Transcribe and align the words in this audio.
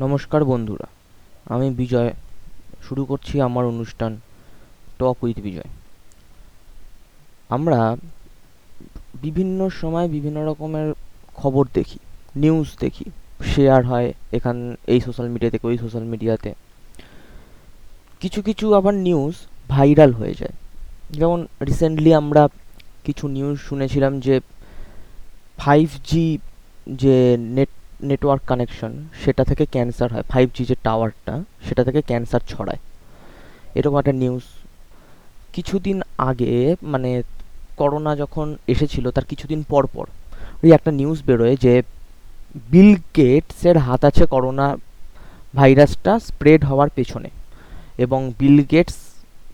নমস্কার 0.00 0.44
বন্ধুরা, 0.44 0.86
আমি 1.54 1.70
বিজয়। 1.70 2.10
শুরু 2.86 3.02
করছি 3.04 3.34
আমার 3.40 3.64
অনুষ্ঠান 3.64 4.12
টক 4.98 5.16
উইথ 5.24 5.38
বিজয়। 5.40 5.70
আমরা 7.56 7.96
বিভিন্ন 9.24 9.68
সময় 9.80 10.08
বিভিন্ন 10.08 10.38
রকমের 10.48 10.88
খবর 11.40 11.64
দেখি 11.74 11.98
নিউজ 12.42 12.68
দেখি 12.80 13.06
শেয়ার 13.52 13.84
হয় 13.84 14.12
এখান, 14.32 14.56
এই 14.86 15.00
সোশ্যাল 15.00 15.28
মিডিয়া 15.28 15.50
থেকে, 15.50 15.66
ওই 15.66 15.78
সোশ্যাল 15.78 16.04
মিডিয়াতে 16.04 16.50
কিছু 18.20 18.42
কিছু 18.42 18.74
আবার 18.74 18.94
নিউজ 18.94 19.34
ভাইরাল 19.68 20.10
হয়ে 20.12 20.34
যায়। 20.34 20.54
যেমন 21.18 21.46
রিসেন্টলি 21.68 22.14
আমরা 22.14 22.48
কিছু 23.04 23.28
নিউজ 23.28 23.56
শুনেছিলাম 23.68 24.20
যে 24.20 24.40
ফাইভ 25.58 25.88
জি 26.10 26.38
যে 27.02 27.16
নেট 27.56 27.70
নেটওয়ার্ক 28.08 28.42
কানেকশন, 28.50 28.92
সেটা 29.22 29.42
থেকে 29.44 29.64
ক্যান্সার 29.74 30.08
হয়। 30.12 30.24
ফাইভ 30.32 30.46
জি 30.56 30.62
যে 30.70 30.76
টাওয়ারটা, 30.86 31.34
সেটা 31.66 31.82
থেকে 31.84 32.00
ক্যান্সার 32.10 32.42
ছড়ায়। 32.48 32.80
এরকম 33.78 33.96
একটা 33.98 34.14
নিউজ 34.22 34.44
কিছুদিন 35.52 35.98
আগে 36.30 36.52
মানে 36.92 37.10
করোনা 37.76 38.12
যখন 38.16 38.46
এসেছিল, 38.66 39.04
তার 39.10 39.26
কিছুদিন 39.30 39.60
পর 39.68 39.84
পর 39.94 40.06
ওই 40.62 40.70
একটা 40.72 40.90
নিউজ 41.00 41.18
বেরোয় 41.26 41.56
যে 41.64 41.74
বিল 42.72 42.92
গেটসের 43.16 43.76
হাত 43.78 44.02
আছে 44.04 44.24
করোনা 44.26 44.66
ভাইরাসটা 45.54 46.12
স্প্রেড 46.28 46.60
হওয়ার 46.64 46.90
পেছনে 46.94 47.30
এবং 48.04 48.20
বিল 48.38 48.58
গেটস 48.72 48.96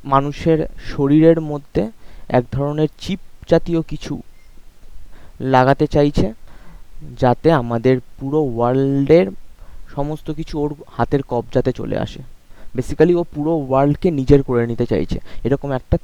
মানুষের 0.05 0.59
শরীরের 0.93 1.39
মধ্যে 1.51 1.83
এক 2.39 2.45
ধরনের 2.53 2.89
চিপ 3.01 3.21
জাতীয় 3.51 3.81
কিছু 3.83 4.15
লাগাতে 5.41 5.87
চাইছে। 5.87 6.27
যাতে 7.19 7.53
আমাদের 7.53 8.01
পুরো 8.21 8.41
ওয়ার্ল্ডের 8.57 9.27
সমস্ত 9.95 10.31
কিছু 10.31 10.61
ওর 10.61 10.75
হাতের 10.97 11.23
কবজাতে 11.29 11.73
চলে 11.73 11.99
আসে। 11.99 12.21
বেসিক্যালি 12.75 13.15
ও 13.15 13.25
পুরো 13.35 13.53
ওয়ার্ল্ডকে 13.69 14.11
নিজের 14.11 14.43
করে 14.43 14.67
নিতে 14.67 14.87
চাইছে। 14.87 15.19
এরকম 15.45 15.71
একটা 15.73 15.99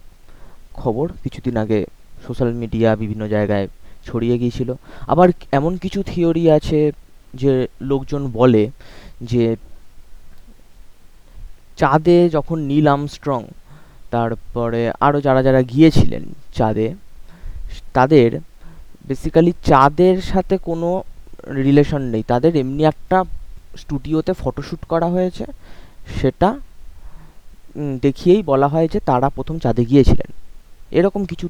খবর 0.74 1.08
কিছুদিন 1.22 1.56
আগে 1.56 1.84
সোশ্যাল 2.27 2.52
মিডিয়া 2.52 2.96
বিভিন্ন 2.96 3.28
জায়গায় 3.28 3.68
ছড়িয়ে 4.05 4.38
গিয়েছিল। 4.38 4.74
আবার 5.06 5.28
এমন 5.52 5.77
কিছু 5.77 6.02
থিওরি 6.02 6.50
আছে 6.50 6.92
যে 7.34 7.66
লোকজন 7.80 8.30
বলে 8.30 8.70
যে 9.20 9.56
চাঁদে 11.77 12.28
যখন 12.28 12.58
নীল 12.58 12.86
আমস্ট্রং 12.86 13.44
তারপরে 14.11 14.92
আরও 15.00 15.20
যারা 15.20 15.42
যারা 15.42 15.62
গিয়েছিলেন 15.62 16.22
চাঁদে, 16.55 16.94
তাদের 17.92 18.40
বেসিক্যালি 19.08 19.52
চাঁদের 19.64 20.20
সাথে 20.20 20.58
কোনো 20.58 21.02
রিলেশন 21.55 22.02
নেই। 22.02 22.22
তাদের 22.22 22.56
এমনি 22.56 22.83
একটা 22.84 23.24
স্টুডিওতে 23.77 24.33
ফটোশ্যুট 24.33 24.83
করা 24.84 25.06
হয়েছে। 25.06 25.44
সেটা 26.20 26.48
দেখিয়েই 28.02 28.42
বলা 28.42 28.69
হয় 28.69 28.88
যে 28.88 29.00
তারা 29.00 29.28
প্রথম 29.28 29.58
চাঁদে 29.58 29.84
গিয়েছিলেন। 29.84 30.30
এরকম 30.91 31.24
কিছু 31.24 31.48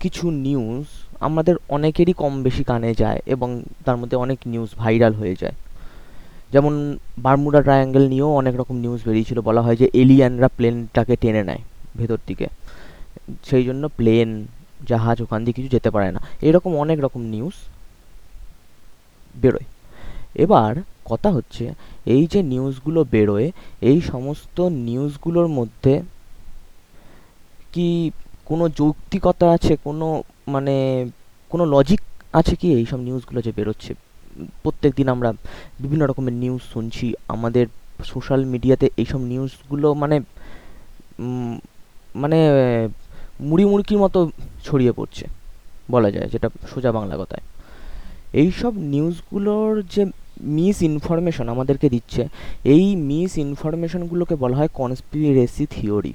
কিছু 0.00 0.30
নিউজ 0.30 0.84
আমাদের 1.20 1.54
অনেকেরই 1.68 2.12
কম 2.12 2.42
বেশি 2.42 2.64
কানে 2.64 2.94
যায় 2.94 3.20
এবং 3.26 3.62
তার 3.84 3.96
মধ্যে 3.96 4.16
অনেক 4.16 4.38
নিউজ 4.46 4.68
ভাইরাল 4.76 5.14
হয়ে 5.14 5.36
যায়। 5.40 5.56
যেমন 6.52 6.98
বারমুডা 7.18 7.60
ট্রায়াঙ্গেল 7.62 8.08
নিয়েও 8.08 8.30
অনেক 8.34 8.54
রকম 8.56 8.76
নিউজ 8.76 9.00
বেরিয়েছিল। 9.06 9.40
বলা 9.40 9.62
হয় 9.62 9.76
যে 9.76 9.90
এলিয়ানরা 9.92 10.48
প্লেনটাকে 10.48 11.16
টেনে 11.16 11.42
নেয় 11.44 11.62
ভেতর 11.96 12.18
দিকে। 12.26 12.46
সেই 13.44 13.64
জন্য 13.64 13.88
প্লেন 13.88 14.46
জাহাজ 14.88 15.22
ওখান 15.22 15.40
দিয়ে 15.44 15.52
কিছু 15.52 15.68
যেতে 15.68 15.90
পারে 15.90 16.12
না। 16.12 16.20
এরকম 16.42 16.76
অনেক 16.76 16.98
রকম 17.04 17.20
নিউজ 17.20 17.54
বেরোয়। 19.42 19.66
এবার 20.34 20.72
কথা 21.04 21.30
হচ্ছে, 21.30 21.74
এই 22.06 22.26
যে 22.26 22.42
নিউজগুলো 22.42 23.04
বেরোয়, 23.04 23.50
এই 23.80 24.00
সমস্ত 24.00 24.60
নিউজগুলোর 24.60 25.48
মধ্যে 25.48 26.02
কি 27.72 28.10
কোনো 28.44 28.68
যৌক্তিকতা 28.68 29.46
আছে? 29.52 29.76
কোনো 29.84 30.22
মানে 30.48 31.06
কোনো 31.50 31.64
লজিক 31.64 32.00
আছে 32.32 32.56
কি 32.56 32.72
এই 32.74 32.86
সব 32.86 33.00
নিউজগুলো 33.00 33.42
যে 33.42 33.52
বেরোচ্ছে? 33.56 33.94
প্রত্যেক 34.62 34.92
দিন 34.96 35.08
আমরা 35.08 35.32
বিভিন্ন 35.80 36.06
রকমের 36.06 36.32
নিউজ 36.32 36.60
শুনছি, 36.72 37.14
আমাদের 37.28 37.66
সোশ্যাল 38.04 38.44
মিডিয়াতে 38.44 38.90
এইসব 38.96 39.18
নিউজগুলো 39.18 39.94
মানে 39.94 40.20
মানে 42.14 42.38
মুড়ি 43.40 43.64
মুড়কির 43.64 43.98
মতো 43.98 44.30
ছড়িয়ে 44.64 44.92
পড়ছে, 44.92 45.24
বলা 45.90 46.10
যায়, 46.10 46.28
যেটা 46.32 46.48
সোজা 46.72 46.92
বাংলা 46.92 47.16
কথায়। 47.16 47.44
এই 48.32 48.50
সব 48.50 48.72
নিউজগুলোর 48.74 49.82
যে 49.94 50.02
মিস 50.40 50.82
ইনফরমেশন 50.82 51.48
আমাদেরকে 51.48 51.88
দিচ্ছে, 51.88 52.28
এই 52.64 52.96
মিস 52.96 53.38
ইনফরমেশনগুলোকে 53.38 54.34
বলা 54.36 54.56
হয় 54.56 54.68
কনস্পিরেসি 54.74 55.66
থিওরি। 55.66 56.12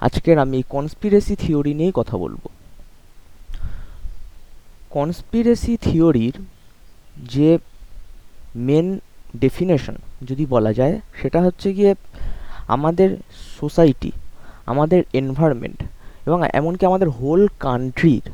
আজকের 0.00 0.38
আমি 0.38 0.56
এই 0.56 0.64
কনস্পিরেসি 0.68 1.34
থিওরি 1.36 1.74
নিয়েই 1.74 1.92
কথা 1.94 2.16
বলব। 2.16 2.42
কনস্পিরেসি 4.90 5.76
থিওরির 5.76 6.32
যে 7.16 7.58
মেন 8.54 9.00
ডেফিনেশন 9.40 9.96
যদি 10.28 10.46
বলা 10.46 10.72
যায়, 10.72 11.00
সেটা 11.20 11.42
হচ্ছে 11.42 11.72
গিয়ে 11.72 11.94
আমাদের 12.66 13.16
সোসাইটি, 13.60 14.12
আমাদের 14.66 15.02
এনভায়রনমেন্ট 15.12 15.80
এবং 16.26 16.38
এমনকি 16.52 16.86
আমাদের 16.86 17.08
হোল 17.08 17.48
কান্ট্রির 17.60 18.30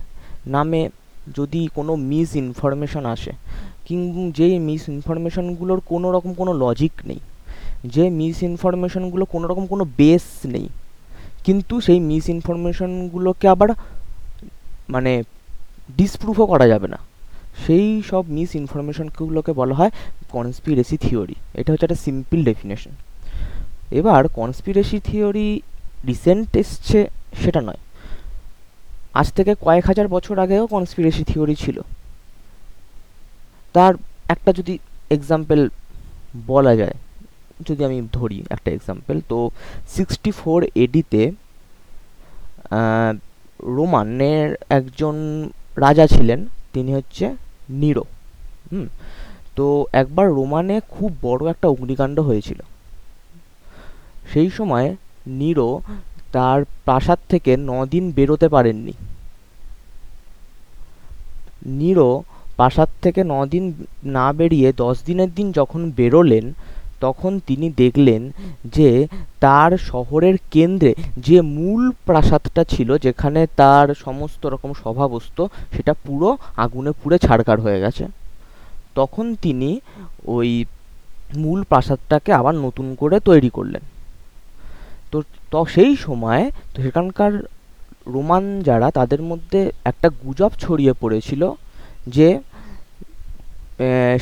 নামে 0.46 0.88
যদি 1.36 1.68
কোনো 1.74 1.96
মিস 1.96 2.36
ইনফরমেশন 2.36 3.06
আসে 3.06 3.32
কিং 3.84 4.32
যেই 4.32 4.58
মিস 4.58 4.88
ইনফরমেশনগুলোর 4.88 5.80
কোনো 5.86 6.12
রকম 6.12 6.32
কোনো 6.34 6.52
লজিক 6.52 6.92
নেই 7.04 7.18
যে 7.84 8.10
মিস 8.10 8.42
ইনফরমেশনগুলো 8.42 9.24
কোনো 9.24 9.48
রকম 9.48 9.66
কোনো 9.66 9.84
বেস 9.84 10.22
নেই, 10.44 10.68
কিন্তু 11.44 11.80
সেই 11.80 12.00
মিস 12.00 12.28
ইনফরমেশনগুলোকে 12.28 13.48
আবার 13.48 13.68
মানে 14.88 15.22
ডিসপ্রুভও 15.96 16.46
করা 16.46 16.66
যাবে 16.68 16.88
না। 16.88 16.98
সেই 17.66 18.02
সব 18.06 18.24
মিস 18.28 18.54
ইনফরমেশনগুলোকে 18.54 19.52
বলা 19.52 19.74
হয় 19.74 19.90
কনস্পিরেসি 20.30 20.96
থিওরি 20.96 21.34
এটা 21.54 21.72
হচ্ছে 21.72 21.86
একটা 21.86 21.96
সিম্পল 21.96 22.44
ডেফিনেশন 22.44 22.90
এবার 23.90 24.28
কনস্পিরেসি 24.28 25.00
থিওরি 25.04 25.60
রিসেন্ট 26.06 26.56
এসছে 26.56 26.98
সেটা 27.42 27.60
নয়। 27.60 27.80
আজ 29.14 29.32
থেকে 29.32 29.52
কয়েক 29.60 29.84
হাজার 29.86 30.08
বছর 30.08 30.38
আগেও 30.38 30.66
কনস্পিরেসি 30.66 31.22
থিওরি 31.24 31.54
ছিল। 31.54 31.80
তার 33.72 33.94
একটা 34.28 34.52
যদি 34.52 34.78
এক্সাম্পল 35.10 35.68
বলা 36.46 36.76
যায়, 36.76 36.96
যদি 37.66 37.84
আমি 37.84 37.98
ধরি 38.12 38.42
একটা 38.50 38.70
এক্সাম্পল 38.70 39.20
তো 39.28 39.50
সিক্সটি 39.88 40.30
ফোর 40.30 40.60
এডিতে 40.74 41.22
রোমানের 43.76 44.56
একজন 44.70 45.16
রাজা 45.76 46.06
ছিলেন, 46.06 46.46
তিনি 46.72 46.94
হচ্ছে 46.94 47.36
নিরো। 47.68 48.04
হুম, 48.72 48.86
তো 49.56 49.86
একবার 49.92 50.26
রোমানে 50.28 50.80
খুব 50.88 51.10
বড় 51.22 51.50
একটা 51.50 51.68
অগ্নিকাণ্ড 51.68 52.20
হয়েছিল। 52.20 52.60
সেই 54.32 54.50
সময় 54.50 54.96
নিরো 55.40 55.68
তার 56.32 56.58
প্রাসাদ 56.86 57.18
থেকে 57.28 57.52
দিন 57.92 58.04
বেরোতে 58.16 58.48
পারেননি। 58.48 58.94
নিরো 61.80 62.10
প্রাসাদ 62.56 62.88
থেকে 63.02 63.20
দিন 63.50 63.64
না 64.16 64.26
বেরিয়ে 64.32 64.68
দশ 64.84 64.96
দিনের 65.06 65.30
দিন 65.34 65.46
যখন 65.52 65.80
বেরোলেন, 65.98 66.46
তখন 67.00 67.32
তিনি 67.46 67.66
দেখলেন 67.82 68.22
যে 68.76 68.90
তার 69.40 69.70
শহরের 69.90 70.36
কেন্দ্রে 70.50 70.92
যে 71.26 71.40
মূল 71.56 71.82
প্রাসাদটা 72.06 72.62
ছিল, 72.64 72.88
যেখানে 72.98 73.40
তার 73.56 73.86
সমস্ত 74.04 74.42
রকম 74.46 74.70
সভা 74.82 75.06
বসতো 75.14 75.42
সেটা 75.74 75.92
পুরো 76.04 76.28
আগুনে 76.56 76.92
পুড়ে 77.00 77.18
ছাড়কার 77.18 77.58
হয়ে 77.60 77.82
গেছে। 77.84 78.04
তখন 78.94 79.26
তিনি 79.44 79.70
ওই 80.36 80.50
মূল 81.42 81.60
প্রাসাদটাকে 81.70 82.30
আবার 82.32 82.54
নতুন 82.54 82.86
করে 83.00 83.16
তৈরি 83.20 83.50
করলেন। 83.50 83.82
তো 85.10 85.18
তো 85.52 85.58
সেই 85.74 85.92
সময় 86.06 86.42
তো 86.72 86.78
সেখানকার 86.84 87.32
রোমান 88.14 88.44
যারা 88.68 88.88
তাদের 88.98 89.22
মধ্যে 89.30 89.60
একটা 89.90 90.08
গুজব 90.22 90.52
ছড়িয়ে 90.62 90.92
পড়েছিল 91.00 91.42
যে 92.16 92.28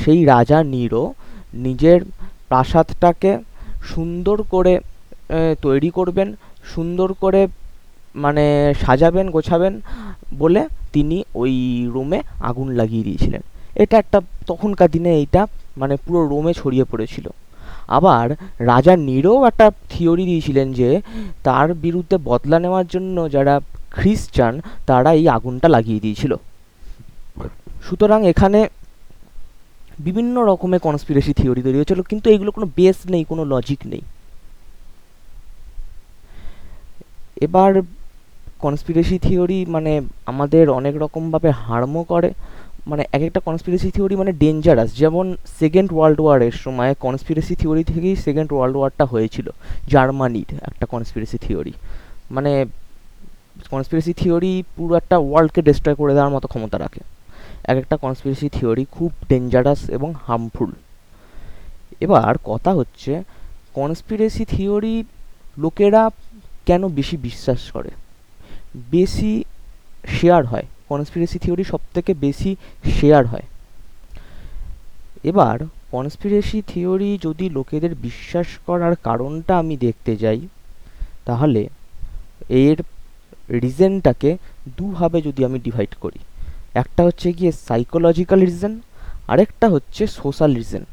সেই 0.03 0.21
রাজা 0.35 0.59
নিরো 0.75 1.05
নিজের 1.67 2.01
প্রাসাদটাকে 2.49 3.31
সুন্দর 3.93 4.39
করে 4.55 4.75
তৈরি 5.65 5.91
করবেন, 5.91 6.29
সুন্দর 6.75 7.09
করে 7.23 7.43
মানে 8.25 8.45
সাজাবেন, 8.85 9.27
গোছাবেন 9.31 9.75
বলে 10.39 10.63
তিনি 10.95 11.17
ওই 11.35 11.55
রোমে 11.95 12.19
আগুন 12.49 12.69
লাগিয়ে 12.81 13.07
দিয়েছিলেন। 13.09 13.43
এটা 13.83 13.97
একটা 14.03 14.19
তখনকার 14.51 14.91
দিনে 14.91 15.11
এইটা 15.21 15.43
মানে 15.81 15.95
পুরো 16.05 16.21
রোমে 16.33 16.53
ছড়িয়ে 16.61 16.85
পড়েছিল। 16.85 17.27
আবার 17.99 18.27
রাজা 18.73 18.95
নিরও 19.09 19.35
একটা 19.51 19.67
থিওরি 19.91 20.25
দিয়েছিলেন 20.27 20.73
যে 20.73 20.89
তার 21.47 21.69
বিরুদ্ধে 21.75 22.17
বদলা 22.31 22.59
নেওয়ার 22.59 22.87
জন্য 22.87 23.17
যারা 23.31 23.55
খ্রিস্টান 23.97 24.55
তারা 24.87 25.11
এই 25.21 25.27
আগুনটা 25.37 25.69
লাগিয়ে 25.69 26.01
দিয়েছিল। 26.01 26.33
সুতরাং 27.87 28.21
এখানে 28.33 28.61
বিভিন্ন 30.07 30.37
রকমের 30.51 30.81
কনস্পিরেসি 30.81 31.33
থিওরি 31.41 31.63
তৈরি 31.63 31.79
হয়েছিল, 31.79 32.01
কিন্তু 32.03 32.27
এগুলো 32.31 32.51
কোনো 32.51 32.67
বেস 32.79 32.99
নেই, 33.13 33.25
কোনো 33.25 33.43
লজিক 33.45 33.81
নেই। 33.87 34.03
এবার 37.47 37.71
কনস্পিরেসি 38.65 39.19
থিওরি 39.19 39.67
মানে 39.67 39.93
আমাদের 40.27 40.65
অনেক 40.79 40.95
রকমভাবে 41.03 41.51
হার্মও 41.51 42.05
করে। 42.05 42.31
মানে 42.87 43.05
এক 43.13 43.23
একটা 43.23 43.41
কনস্পিরেসি 43.41 43.91
থিওরি 43.91 44.17
মানে 44.17 44.33
ডেঞ্জারাস 44.33 44.97
যেমন 44.97 45.37
সেকেন্ড 45.59 45.93
ওয়ার্ল্ড 45.93 46.21
ওয়ারের 46.21 46.53
সময় 46.53 46.95
কনস্পিরেসি 46.95 47.55
থিওরি 47.55 47.85
থেকেই 47.85 48.17
সেকেন্ড 48.17 48.53
ওয়ার্ল্ড 48.53 48.77
ওয়ারটা 48.77 49.05
হয়েছিল। 49.05 49.51
জার্মানির 49.89 50.55
একটা 50.63 50.87
কনস্পিরেসি 50.87 51.39
থিওরি 51.39 51.73
মানে 52.31 52.67
কনস্পিরেসি 53.71 54.13
থিওরি 54.13 54.63
পুরো 54.77 54.95
একটা 54.95 55.19
ওয়ার্ল্ডকে 55.19 55.63
ডিস্ট্রয় 55.63 55.97
করে 55.97 56.13
দেওয়ার 56.15 56.33
মতো 56.33 56.49
ক্ষমতা 56.49 56.79
রাখে। 56.79 57.01
এক 57.65 57.79
একটা 57.79 57.97
কনস্পিরেসি 57.97 58.49
থিওরি 58.49 58.87
খুব 58.91 59.13
ডেঞ্জারাস 59.29 59.91
এবং 59.91 60.15
হার্মফুল 60.27 60.73
এবার 62.01 62.35
কথা 62.45 62.73
হচ্ছে 62.73 63.23
কনস্পিরেসি 63.75 64.45
থিওরি 64.45 65.05
লোকেরা 65.59 66.11
কেন 66.67 66.89
বেশি 66.89 67.17
বিশ্বাস 67.17 67.71
করে? 67.71 67.91
বেশি 68.91 69.45
শেয়ার 70.09 70.47
হয়? 70.47 70.67
কনস্পিরেসি 70.91 71.39
থিওরি 71.45 71.65
সব 71.73 71.83
থেকে 71.95 72.13
বেশি 72.27 72.51
শেয়ার 72.97 73.25
হয়। 73.33 73.47
এবার 75.31 75.57
কনস্পিরেসি 75.95 76.59
থিওরি 76.71 77.11
যদি 77.27 77.47
লোকেদের 77.57 77.93
বিশ্বাস 78.07 78.49
করার 78.67 78.95
কারণটা 79.07 79.53
আমি 79.63 79.75
দেখতে 79.87 80.13
যাই, 80.23 80.41
তাহলে 81.29 81.63
এর 82.65 82.79
রিজনটাকে 83.63 84.31
দুভাবে 84.79 85.19
যদি 85.27 85.41
আমি 85.49 85.59
ডিভাইড 85.67 85.93
করি, 86.05 86.21
একটা 86.83 87.03
হচ্ছে 87.07 87.29
গিয়ে 87.39 87.53
সাইকোলজিক্যাল 87.69 88.41
রিজন 88.49 88.75
আরেকটা 89.33 89.67
হচ্ছে 89.75 90.03
সোশ্যাল 90.21 90.51
রিজন 90.59 90.85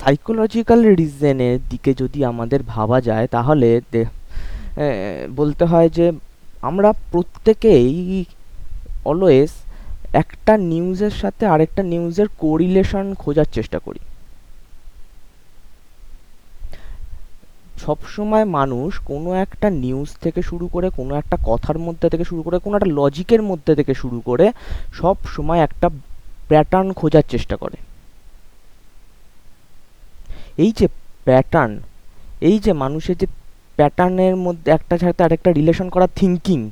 সাইকোলজিক্যাল 0.00 0.80
রিজনের 1.00 1.56
দিকে 1.70 1.90
যদি 2.02 2.20
আমাদের 2.32 2.60
ভাবা 2.74 2.98
যায়, 3.08 3.26
তাহলে 3.36 3.68
বলতে 5.38 5.64
হয় 5.70 5.88
যে 5.96 6.06
আমরা 6.62 6.92
প্রত্যেকেই 7.12 8.24
অলওয়েজ 9.04 9.50
একটা 10.12 10.56
নিউজের 10.56 11.10
সাথে 11.10 11.46
আরেকটা 11.46 11.82
নিউজের 11.82 12.28
কোরিলেশন 12.38 13.14
খোঁজার 13.14 13.48
চেষ্টা 13.52 13.78
করি। 13.78 14.00
সবসময় 17.86 18.44
মানুষ 18.44 19.00
কোনো 19.04 19.34
একটা 19.34 19.70
নিউজ 19.70 20.08
থেকে 20.20 20.42
শুরু 20.42 20.66
করে, 20.68 20.90
কোনো 20.90 21.14
একটা 21.14 21.36
কথার 21.44 21.78
মধ্যে 21.78 22.10
থেকে 22.10 22.24
শুরু 22.24 22.42
করে, 22.42 22.58
কোনো 22.58 22.76
একটা 22.76 22.90
লজিকের 22.90 23.42
মধ্যে 23.42 23.74
থেকে 23.74 23.94
শুরু 23.94 24.20
করে 24.20 24.52
সব 24.92 25.16
সময় 25.26 25.60
একটা 25.60 25.90
প্যাটার্ন 26.48 26.92
খোঁজার 26.92 27.22
চেষ্টা 27.28 27.56
করে। 27.56 27.76
এই 30.58 30.72
যে 30.78 30.88
প্যাটার্ন 31.24 31.78
এই 32.40 32.58
যে 32.58 32.72
মানুষের 32.72 33.16
যে 33.16 33.26
প্যাটার্নের 33.80 34.36
মধ্যে 34.36 34.68
একটা 34.70 34.98
সাথে 34.98 35.24
আরেকটা 35.24 35.52
রিলেশন 35.52 35.88
করা 35.88 36.06
থিঙ্কিং 36.16 36.70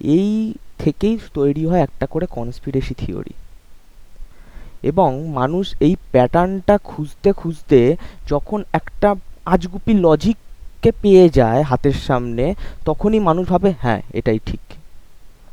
এই 0.00 0.54
থেকেই 0.78 1.18
তৈরি 1.34 1.66
হয় 1.66 1.82
একটা 1.82 2.06
করে 2.06 2.26
কনস্পিরেসি 2.30 2.94
থিওরি 2.94 3.34
এবং 4.82 5.10
মানুষ 5.28 5.74
এই 5.80 5.96
প্যাটার্নটা 6.12 6.78
খুঁজতে 6.78 7.32
খুঁজতে 7.32 7.96
যখন 8.28 8.64
একটা 8.72 9.14
আজগুপি 9.46 9.94
লজিককে 9.94 10.92
পেয়ে 11.02 11.28
যায় 11.28 11.62
হাতের 11.62 11.92
সামনে, 11.92 12.54
তখনই 12.84 13.18
মানুষ 13.18 13.48
ভাবে 13.48 13.74
হ্যাঁ 13.80 14.02
এটাই 14.14 14.38
ঠিক। 14.46 14.60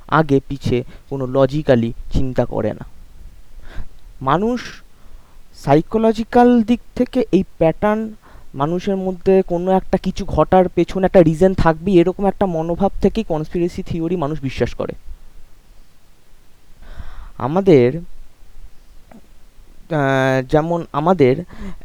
আগে 0.07 0.42
পিছে 0.47 0.83
কোনো 1.09 1.25
লজিক্যালি 1.25 1.94
চিন্তা 2.13 2.45
করে 2.45 2.74
না। 2.74 2.85
মানুষ 4.21 4.59
সাইকোলজিক্যাল 5.65 6.63
দিক 6.63 6.80
থেকে 6.95 7.25
এই 7.31 7.44
প্যাটার্ন 7.57 8.01
মানুষের 8.53 8.97
মধ্যে 8.97 9.33
কোনো 9.47 9.71
একটা 9.71 9.97
কিছু 9.97 10.25
ঘটার 10.25 10.65
পেছনে 10.69 11.05
একটা 11.05 11.21
রিজন 11.23 11.53
থাকবে 11.53 11.91
এরকম 11.91 12.25
একটা 12.25 12.45
মনোভাব 12.45 12.91
থেকেই 13.01 13.23
কনস্পিরেসি 13.23 13.83
থিওরি 13.83 14.15
মানুষ 14.15 14.41
বিশ্বাস 14.41 14.73
করে। 14.73 14.93
আমাদের 17.37 17.89
যেমন 20.49 20.85
আমাদের 20.91 21.35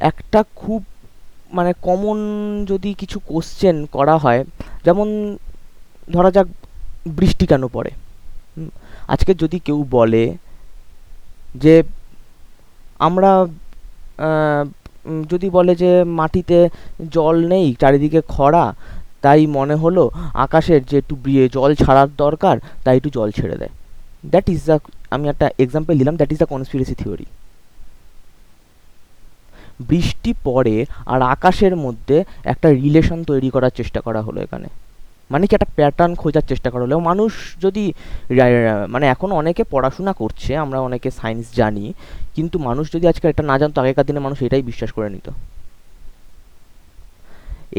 একটা 0.01 0.45
খুব 0.57 0.85
মানে 1.53 1.73
কমন 1.83 2.19
যদি 2.67 2.95
কিছু 2.95 3.19
কোশ্চেন 3.19 3.87
করা 3.87 4.19
হয়, 4.19 4.45
যেমন 4.85 5.37
ধরা 6.13 6.31
যাক 6.31 6.47
বৃষ্টি 7.07 7.47
কেন 7.47 7.63
পড়ে? 7.69 7.91
আজকে 9.09 9.35
যদি 9.35 9.59
কেউ 9.59 9.87
বলে 9.91 10.37
যে 11.55 11.83
আমরা 12.99 13.47
যদি 15.33 15.49
বলে 15.57 15.73
যে 15.83 15.91
মাটিতে 16.19 16.59
জল 17.17 17.37
নেই, 17.53 17.67
চারিদিকে 17.81 18.21
খরা, 18.35 18.65
তাই 19.25 19.41
মনে 19.57 19.77
হলো 19.83 20.05
আকাশের 20.47 20.81
যে 20.91 20.97
একটু 21.03 21.15
জল 21.57 21.71
ছাড়ার 21.83 22.09
দরকার, 22.25 22.57
তাই 22.85 22.95
একটু 22.99 23.11
জল 23.17 23.29
ছেড়ে 23.39 23.57
দেয়। 23.61 23.73
দ্যাট 24.33 24.47
ইজ 24.55 24.61
দ্য 24.69 24.77
আমি 25.15 25.25
একটা 25.33 25.47
এক্সাম্পল 25.65 25.95
দিলাম 26.01 26.15
that 26.17 26.31
is 26.33 26.39
the 26.43 26.49
conspiracy 26.55 26.95
theory 27.01 27.27
বৃষ্টি 29.91 30.31
পড়ে 30.47 30.77
আর 31.13 31.21
আকাশের 31.35 31.75
মধ্যে 31.85 32.17
একটা 32.53 32.69
রিলেশন 32.83 33.19
তৈরি 33.31 33.49
করার 33.55 33.73
চেষ্টা 33.79 34.01
করা 34.07 34.21
হলো 34.27 34.39
এখানে। 34.47 34.69
মানে 35.33 35.45
কি 35.49 35.53
একটা 35.59 35.71
প্যাটার্ন 35.79 36.13
খোঁজার 36.23 36.45
চেষ্টা 36.51 36.69
করা 36.73 36.83
হলো। 36.87 36.97
মানুষ 37.11 37.33
যদি 37.65 37.85
মানে 38.95 39.07
এখন 39.15 39.29
অনেকে 39.41 39.63
পড়াশোনা 39.73 40.13
করছে, 40.21 40.51
আমরা 40.65 40.79
অনেকে 40.89 41.09
সায়েন্স 41.19 41.45
জানি, 41.61 41.87
কিন্তু 42.37 42.57
মানুষ 42.69 42.85
যদি 42.95 43.05
আজকে 43.13 43.25
এটা 43.33 43.45
না 43.51 43.57
জানতো, 43.61 43.77
আগেকার 43.83 44.07
দিনে 44.09 44.21
মানুষ 44.27 44.39
এটাই 44.47 44.63
বিশ্বাস 44.71 44.91
করে 44.97 45.09
নিত। 45.15 45.29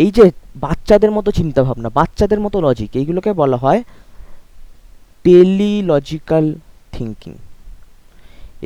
এই 0.04 0.10
যে 0.18 0.26
বাচ্চাদের 0.66 1.12
মতো 1.18 1.30
চিন্তা 1.40 1.62
ভাবনা 1.68 1.90
বাচ্চাদের 2.00 2.40
মতো 2.46 2.58
লজিক 2.66 2.92
এইগুলোকে 3.00 3.32
বলা 3.42 3.58
হয় 3.64 3.82
টেলিলজিক্যাল 5.26 6.46
থিঙ্কিং 6.96 7.34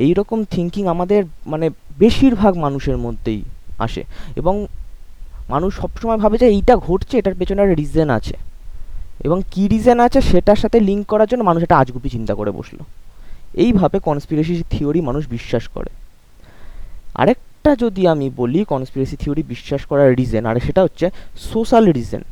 এইরকম 0.04 0.38
থিঙ্কিং 0.54 0.82
আমাদের 0.94 1.22
মানে 1.52 1.66
বেশিরভাগ 2.02 2.52
মানুষের 2.64 2.98
মধ্যেই 3.04 3.42
আসে। 3.86 4.02
এবং 4.40 4.54
মানুষ 5.54 5.70
সবসময় 5.80 6.18
ভাবে 6.22 6.36
যে 6.42 6.46
এইটা 6.56 6.74
ঘটছে, 6.86 7.14
এটার 7.18 7.36
পেছনে 7.38 7.60
একটা 7.62 7.76
রিজন 7.80 8.10
আছে। 8.18 8.36
এবং 9.20 9.42
কী 9.50 9.68
রিজন 9.68 10.00
আছে 10.00 10.20
সেটার 10.20 10.56
সাথে 10.56 10.80
লিঙ্ক 10.80 11.06
করার 11.06 11.28
জন্য 11.28 11.42
মানুষ 11.42 11.62
একটা 11.62 11.78
আজগুপি 11.78 12.08
চিন্তা 12.08 12.34
করে 12.34 12.50
বসল। 12.50 12.78
এইভাবে 13.54 13.98
কনস্পিরেসি 13.98 14.64
থিওরি 14.70 15.00
মানুষ 15.00 15.28
বিশ্বাস 15.28 15.68
করে। 15.68 15.90
আরেকটা 17.14 17.76
যদি 17.76 18.08
আমি 18.08 18.30
বলি 18.36 18.64
কনস্পিরেসি 18.64 19.16
থিওরি 19.16 19.42
বিশ্বাস 19.42 19.84
করার 19.84 20.16
রিজন 20.16 20.46
আর 20.46 20.60
সেটা 20.60 20.82
হচ্ছে 20.82 21.10
সোশ্যাল 21.38 21.92
রিজন 21.92 22.22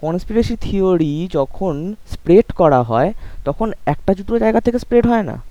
কনস্পিরেসি 0.00 0.56
থিওরি 0.60 1.28
যখন 1.32 1.94
স্প্রেড 2.10 2.52
করা 2.52 2.82
হয়, 2.82 3.12
তখন 3.44 3.72
একটা 3.86 4.14
দুটো 4.14 4.38
জায়গা 4.38 4.60
থেকে 4.60 4.78
স্প্রেড 4.78 5.06
হয় 5.06 5.22
না। 5.22 5.42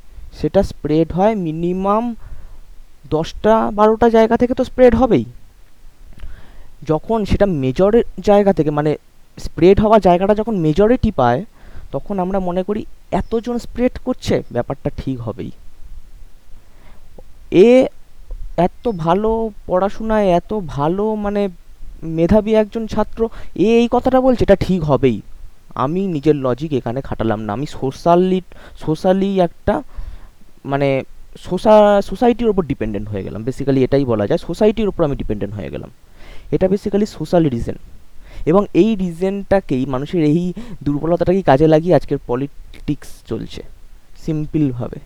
সেটা 0.41 0.63
স্প্রেড 0.63 1.11
হয় 1.11 1.35
মিনিমাম 1.35 2.15
দশটা 3.09 3.71
বারোটা 3.73 4.09
জায়গা 4.09 4.37
থেকে 4.37 4.53
তো 4.53 4.63
স্প্রেড 4.63 4.95
হবেই। 4.95 5.25
যখন 6.87 7.25
সেটা 7.25 7.45
মেজর 7.45 8.01
জায়গা 8.19 8.53
থেকে 8.53 8.69
মানে 8.69 8.97
স্প্রেড 9.37 9.79
হওয়া 9.79 9.99
জায়গাটা 9.99 10.35
যখন 10.35 10.57
মেজরিটি 10.59 11.11
পায়, 11.11 11.45
তখন 11.91 12.19
আমরা 12.19 12.39
মনে 12.39 12.63
করি 12.63 12.85
এতজন 13.11 13.57
স্প্রেড 13.57 13.91
করছে, 14.05 14.43
ব্যাপারটা 14.51 14.89
ঠিক 14.97 15.21
হবেই। 15.21 15.51
এ 17.51 17.87
এত 18.57 18.87
ভালো 18.87 19.51
পড়াশোনায়, 19.67 20.27
এত 20.29 20.59
ভালো 20.67 21.15
মানে 21.15 21.49
মেধাবী 22.03 22.53
একজন 22.53 22.87
ছাত্র, 22.87 23.29
এ 23.55 23.79
এই 23.79 23.87
কথাটা 23.91 24.21
বলছে, 24.21 24.43
এটা 24.43 24.55
ঠিক 24.55 24.83
হবেই। 24.83 25.21
আমি 25.75 26.07
নিজের 26.07 26.35
লজিক 26.35 26.73
এখানে 26.73 27.01
খাটালাম 27.01 27.39
না। 27.39 27.53
আমি 27.53 27.65
সোশ্যালি 27.65 28.41
সোশ্যালি 28.85 29.39
একটা 29.39 29.83
মানে 30.65 31.03
সোসা 31.37 32.01
সোসাইটির 32.01 32.49
ওপর 32.49 32.63
ডিপেন্ডেন্ট 32.65 33.09
হয়ে 33.09 33.23
গেলাম। 33.23 33.43
বেসিক্যালি 33.43 33.83
এটাই 33.83 34.05
বলা 34.05 34.27
যায় 34.27 34.37
সোসাইটির 34.37 34.87
ওপর 34.87 35.03
আমি 35.03 35.15
ডিপেন্ডেন্ট 35.15 35.53
হয়ে 35.53 35.69
গেলাম। 35.69 35.89
এটা 36.51 36.67
বেসিক্যালি 36.67 37.05
সোশ্যাল 37.05 37.43
রিজন 37.49 37.77
এবং 38.45 38.61
এই 38.81 38.89
রিজনটাকেই 38.95 39.83
মানুষের 39.85 40.23
এই 40.31 40.53
দুর্বলতাটাকেই 40.85 41.45
কাজে 41.49 41.67
লাগিয়ে 41.73 41.95
আজকের 41.95 42.19
পলিটিক্স 42.27 43.09
চলছে। 43.29 43.61
সিম্পলভাবে 44.25 44.99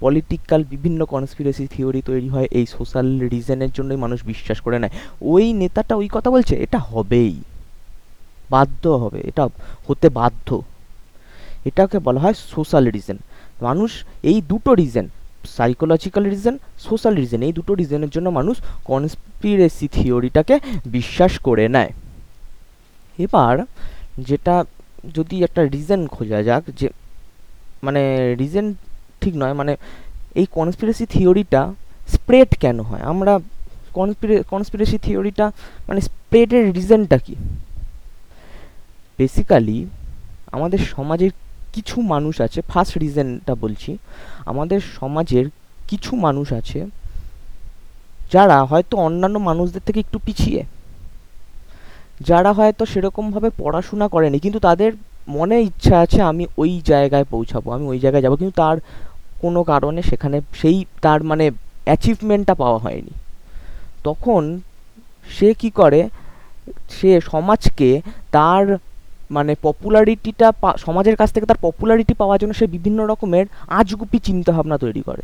পলিটিক্যাল 0.00 0.60
বিভিন্ন 0.72 1.00
কনস্পিরেসি 1.14 1.64
থিওরি 1.74 2.00
তৈরি 2.08 2.28
হয়, 2.28 2.48
এই 2.58 2.66
সোশ্যাল 2.76 3.06
রিজনের 3.32 3.70
জন্যই 3.76 4.00
মানুষ 4.04 4.18
বিশ্বাস 4.32 4.58
করে 4.60 4.78
নেয়। 4.82 4.92
ওই 5.32 5.44
নেতাটা 5.52 5.94
ওই 6.00 6.08
কথা 6.16 6.28
বলছে, 6.30 6.54
এটা 6.64 6.78
হবেই। 6.90 7.34
বাধ্য 8.50 8.84
হবে, 9.02 9.20
এটা 9.30 9.44
হতে 9.86 10.08
বাধ্য। 10.18 10.48
এটাকে 11.68 11.98
বলা 11.98 12.20
হয় 12.20 12.36
সোশ্যাল 12.54 12.84
রিজন 12.94 13.18
মানুষ 13.66 13.90
এই 14.30 14.38
দুটো 14.50 14.70
reason 14.74 15.06
psychological 15.56 16.24
reason 16.32 16.54
social 16.86 17.14
reason 17.20 17.40
এই 17.48 17.52
দুটো 17.58 17.72
রিজনের 17.80 18.10
জন্য 18.10 18.28
মানুষ 18.38 18.56
কনস্পিরেসি 18.84 19.86
থিওরিটাকে 19.88 20.56
বিশ্বাস 20.96 21.32
করে 21.46 21.64
নেয়। 21.76 21.92
এবার 23.18 23.54
যেটা 24.28 24.64
যদি 25.14 25.36
একটা 25.44 25.62
রিজন 25.74 26.06
খোঁজা 26.06 26.42
যাক 26.42 26.62
যে 26.78 26.88
মানে 27.82 28.02
রিজন 28.34 28.74
ঠিক 29.20 29.34
নয় 29.36 29.52
মানে 29.52 29.76
এই 30.34 30.46
কনস্পিরেসি 30.50 31.06
থিওরিটা 31.06 31.62
স্প্রেড 32.08 32.50
কেন 32.60 32.80
হয়? 32.80 33.02
আমরা 33.12 33.32
কনস্পিরেসি 34.50 34.98
থিওরিটা 34.98 35.46
মানে 35.88 36.00
স্প্রেডের 36.00 36.64
রিজনটা 36.72 37.18
কি? 37.18 37.34
বেসিক্যালি 39.18 39.78
আমাদের 40.52 40.78
সমাজের 40.78 41.30
কিছু 41.74 42.00
মানুষ 42.00 42.40
আছে 42.40 42.62
ফার্স্ট 42.62 42.98
রিজনটা 42.98 43.54
বলছি, 43.54 43.90
আমাদের 44.46 44.80
সমাজের 45.00 45.46
কিছু 45.88 46.16
মানুষ 46.16 46.52
আছে, 46.52 46.80
যারা 48.32 48.64
হয়তো 48.64 48.94
অন্যান্য 48.96 49.38
মানুষদের 49.38 49.80
থেকে 49.86 50.00
একটু 50.00 50.18
পিছিয়ে। 50.18 50.62
যারা 52.20 52.52
হয়তো 52.52 52.86
সেরকমভাবে 52.86 53.50
পড়াশোনা 53.58 54.08
করেনি, 54.08 54.38
কিন্তু 54.38 54.58
তাদের 54.58 54.92
মনে 55.28 55.60
ইচ্ছা 55.60 56.00
আছে 56.00 56.22
আমি 56.22 56.46
ওই 56.58 56.80
জায়গায় 56.84 57.24
পৌঁছাবো, 57.24 57.72
আমি 57.72 57.86
ওই 57.86 57.98
জায়গায় 57.98 58.22
যাব, 58.22 58.36
কিন্তু 58.36 58.56
তার 58.62 58.76
কোনো 59.40 59.64
কারণে 59.64 60.02
সেখানে 60.02 60.40
সেই 60.60 60.84
তার 61.02 61.22
মানে 61.22 61.50
অ্যাচিভমেন্টটা 61.84 62.54
পাওয়া 62.54 62.78
হয়নি। 62.78 63.12
তখন 64.04 64.60
সে 65.36 65.54
কি 65.54 65.70
করে, 65.70 66.08
সে 66.90 67.20
সমাজকে 67.20 68.00
তার 68.30 68.78
মানে 69.30 69.54
পপুলারিটিটা 69.62 70.52
সমাজের 70.76 71.16
কাছ 71.16 71.32
থেকে 71.32 71.46
তার 71.46 71.62
পপুলারিটি 71.62 72.14
পাওয়ার 72.14 72.38
জন্য 72.38 72.54
সে 72.54 72.66
বিভিন্ন 72.66 73.06
রকমের 73.06 73.46
আজগুপি 73.68 74.18
চিন্তাভাবনা 74.18 74.78
তৈরি 74.78 75.02
করে। 75.02 75.22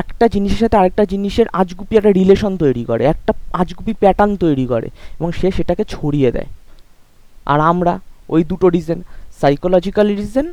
একটা 0.00 0.26
জিনিসের 0.34 0.60
সাথে 0.64 0.76
আরেকটা 0.80 1.04
জিনিসের 1.12 1.46
আজগুপি 1.60 1.94
একটা 1.96 2.12
রিলেশন 2.20 2.52
তৈরি 2.62 2.84
করে, 2.90 3.02
একটা 3.12 3.32
আজগুপি 3.52 3.92
প্যাটার্ন 4.02 4.32
তৈরি 4.44 4.66
করে 4.72 4.88
এবং 5.18 5.28
সে 5.38 5.48
সেটাকে 5.56 5.84
ছড়িয়ে 5.94 6.30
দেয়। 6.36 6.48
আর 7.52 7.60
আমরা 7.70 7.92
ওই 8.34 8.42
দুটো 8.50 8.66
রিজন 8.74 8.98
সাইকোলজিক্যাল 9.40 10.06
রিজন 10.20 10.46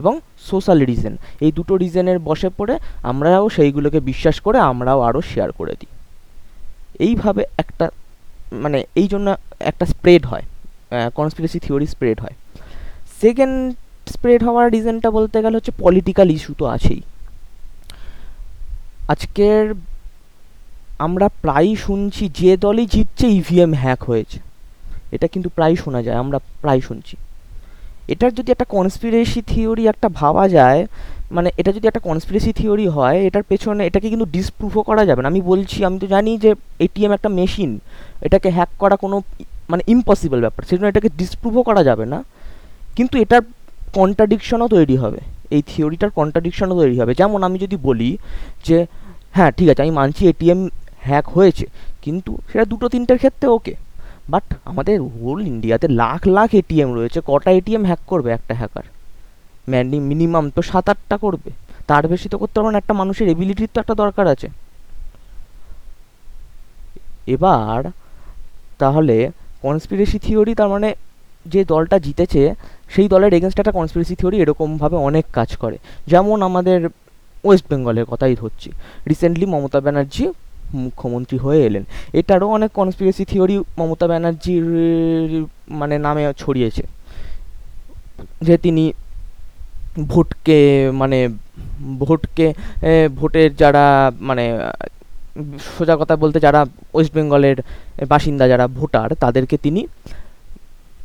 এবং 0.00 0.12
সোশ্যাল 0.50 0.78
রিজন 0.90 1.14
এই 1.44 1.50
দুটো 1.58 1.74
রিজনের 1.82 2.18
বসে 2.28 2.48
পড়ে 2.58 2.74
আমরাও 3.10 3.46
সেইগুলোকে 3.56 3.98
বিশ্বাস 4.10 4.36
করে 4.46 4.58
আমরাও 4.70 5.00
আরও 5.08 5.20
শেয়ার 5.30 5.50
করে 5.58 5.74
দিই। 5.80 5.92
এইভাবে 7.06 7.42
একটা 7.62 7.86
মানে 8.64 8.78
এই 9.00 9.08
জন্য 9.12 9.26
একটা 9.70 9.84
স্প্রেড 9.92 10.22
হয় 10.30 10.44
কনস্পিরেসি 11.18 11.58
থিওরি 11.64 11.86
স্প্রেড 11.94 12.16
হয়। 12.24 12.36
সেকেন্ড 13.22 13.56
স্প্রেড 14.14 14.40
হওয়ার 14.46 14.66
রিজনটা 14.76 15.08
বলতে 15.18 15.36
গেলে 15.44 15.54
হচ্ছে 15.58 15.72
পলিটিক্যাল 15.84 16.28
ইস্যু 16.36 16.52
তো 16.60 16.64
আছেই। 16.74 17.02
আজকের 19.12 19.64
আমরা 20.98 21.26
প্রায়ই 21.42 21.76
শুনছি 21.76 22.24
যে 22.38 22.50
দলই 22.56 22.86
জিতছে 22.86 23.26
ইভিএম 23.40 23.72
হ্যাক 23.82 24.00
হয়েছে। 24.02 24.38
এটা 25.12 25.26
কিন্তু 25.26 25.48
প্রায় 25.56 25.74
শোনা 25.82 26.00
যায়, 26.02 26.18
আমরা 26.24 26.38
প্রায় 26.62 26.80
শুনছি। 26.80 27.14
এটার 28.12 28.32
যদি 28.34 28.48
একটা 28.52 28.66
কনস্পিরেসি 28.76 29.40
থিওরি 29.46 29.84
একটা 29.86 30.08
ভাবা 30.20 30.44
যায় 30.48 30.80
মানে 31.36 31.48
এটা 31.56 31.70
যদি 31.72 31.86
একটা 31.88 32.02
কনস্পিরেসি 32.08 32.52
থিওরি 32.52 32.86
হয়, 32.88 33.18
এটার 33.28 33.42
পেছনে 33.42 33.82
এটাকে 33.86 34.08
কিন্তু 34.12 34.26
ডিসপ্রুভও 34.36 34.82
করা 34.82 35.02
যাবে 35.08 35.20
না। 35.22 35.28
আমি 35.28 35.40
বলছি, 35.40 35.78
আমি 35.84 35.98
তো 35.98 36.06
জানি 36.06 36.38
যে 36.38 36.50
এটিএম 36.78 37.12
একটা 37.12 37.30
মেশিন 37.38 37.70
এটাকে 38.26 38.48
হ্যাক 38.50 38.70
করা 38.78 38.96
কোনো 38.96 39.16
মানে 39.70 39.82
ইম্পসিবল 39.86 40.38
ব্যাপার 40.40 40.62
সেই 40.68 40.76
জন্য 40.78 40.88
এটাকে 40.88 41.10
ডিসপ্রুভও 41.20 41.62
করা 41.62 41.82
যাবে 41.88 42.04
না। 42.06 42.18
কিন্তু 42.96 43.14
এটার 43.18 43.42
কন্ট্রাডিকশনও 43.98 44.68
তৈরি 44.68 44.96
হবে। 44.96 45.20
এই 45.54 45.62
থিওরিটার 45.70 46.10
কন্ট্রাডিকশনও 46.18 46.74
তৈরি 46.80 46.96
হবে। 47.00 47.12
যেমন 47.20 47.40
আমি 47.48 47.56
যদি 47.64 47.76
বলি 47.88 48.10
যে 48.66 48.78
হ্যাঁ 49.36 49.50
ঠিক 49.56 49.68
আছে, 49.72 49.80
আমি 49.84 49.94
মানছি 50.00 50.22
এটিএম 50.32 50.60
হ্যাক 51.08 51.26
হয়েছে, 51.36 51.66
কিন্তু 52.04 52.30
সেটা 52.50 52.64
দুটো 52.72 52.86
তিনটের 52.92 53.18
ক্ষেত্রে 53.22 53.46
ওকে 53.56 53.74
বাট 54.32 54.46
আমাদের 54.70 54.96
হোল 55.14 55.38
ইন্ডিয়াতে 55.52 55.86
লাখ 56.02 56.20
লাখ 56.36 56.48
এটিএম 56.60 56.90
রয়েছে, 56.98 57.18
কটা 57.30 57.50
এটিএম 57.58 57.82
হ্যাক 57.88 58.02
করবে 58.10 58.30
একটা 58.38 58.54
হ্যাকার? 58.60 58.86
ম্যানি 59.70 59.98
মিনিমাম 60.10 60.44
তো 60.56 60.60
সাত 60.70 60.86
আটটা 60.92 61.16
করবে, 61.24 61.50
তার 61.88 62.04
বেশি 62.12 62.26
তো 62.32 62.36
করতে 62.42 62.56
পারবে 62.58 62.72
না, 62.74 62.78
একটা 62.82 62.94
মানুষের 63.00 63.26
এবিলিটির 63.34 63.70
তো 63.74 63.78
একটা 63.82 63.94
দরকার 64.02 64.26
আছে। 64.34 64.48
এবার 67.34 67.80
তাহলে 68.82 69.16
কনস্পিরেসি 69.64 70.18
থিওরি 70.24 70.52
তার 70.60 70.68
মানে 70.74 70.88
যে 71.46 71.64
দলটা 71.64 71.98
জিতেছে, 71.98 72.54
সেই 72.88 73.08
দলের 73.08 73.34
এগেনস্ট 73.34 73.58
একটা 73.58 73.72
কনস্পিরেসি 73.72 74.14
থিওরি 74.14 74.36
এরকমভাবে 74.40 74.96
অনেক 74.96 75.24
কাজ 75.32 75.56
করে। 75.56 75.78
যেমন 76.06 76.42
আমাদের 76.42 76.88
ওয়েস্ট 77.44 77.64
বেঙ্গলের 77.70 78.04
কথাই 78.04 78.36
ধরছি। 78.36 78.70
রিসেন্টলি 79.08 79.46
মমতা 79.46 79.80
ব্যানার্জি 79.80 80.28
মুখ্যমন্ত্রী 80.74 81.38
হয়ে 81.38 81.62
এলেন। 81.64 81.84
এটারও 82.12 82.48
অনেক 82.48 82.70
কনস্পিরেসি 82.74 83.24
থিওরি 83.24 83.58
মমতা 83.78 84.06
ব্যানার্জির 84.06 84.64
মানে 85.68 85.98
নামে 85.98 86.32
ছড়িয়েছে। 86.36 86.82
যে 88.42 88.58
তিনি 88.58 88.92
ভোটকে 90.08 90.90
মানে 90.94 91.28
ভোটকে 91.98 92.54
ভোটের 93.16 93.56
যারা 93.56 94.12
মানে 94.20 94.58
সোজা 95.78 95.96
কথা 95.96 96.16
বলতে 96.16 96.40
যারা 96.40 96.66
ওয়েস্ট 96.94 97.14
বেঙ্গলের 97.14 97.56
বাসিন্দা, 98.08 98.48
যারা 98.48 98.66
ভোটার, 98.68 99.14
তাদেরকে 99.14 99.56
তিনি 99.56 99.86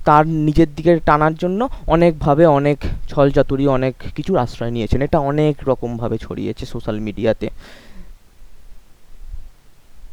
তার 0.07 0.24
নিজের 0.47 0.69
দিকে 0.75 0.91
টানার 1.07 1.35
জন্য 1.41 1.62
অনেকভাবে 1.95 2.43
অনেক 2.59 2.77
ছলচাতুরি 3.12 3.65
অনেক 3.77 3.93
কিছুর 4.15 4.38
আশ্রয় 4.43 4.74
নিয়েছেন। 4.75 5.00
এটা 5.07 5.19
অনেক 5.31 5.55
রকমভাবে 5.69 6.17
ছড়িয়েছে 6.25 6.63
সোশ্যাল 6.74 6.97
মিডিয়াতে 7.07 7.47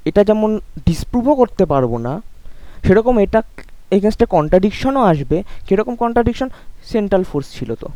এটা 0.09 0.23
যেমন 0.29 0.51
ডিসপ্রুভও 0.87 1.35
করতে 1.41 1.65
পারব 1.73 1.93
না, 2.07 2.13
সেরকম 2.87 3.15
এটা 3.25 3.41
এগেনস্টে 3.97 4.27
কন্ট্রাডিকশনও 4.37 5.03
আসবে। 5.13 5.39
কীরকম 5.67 5.95
কন্ট্রাডিকশন 6.03 6.49
সেন্ট্রাল 6.91 7.23
ফোর্স 7.31 7.49
ছিল 7.57 7.71
তো। 7.83 7.89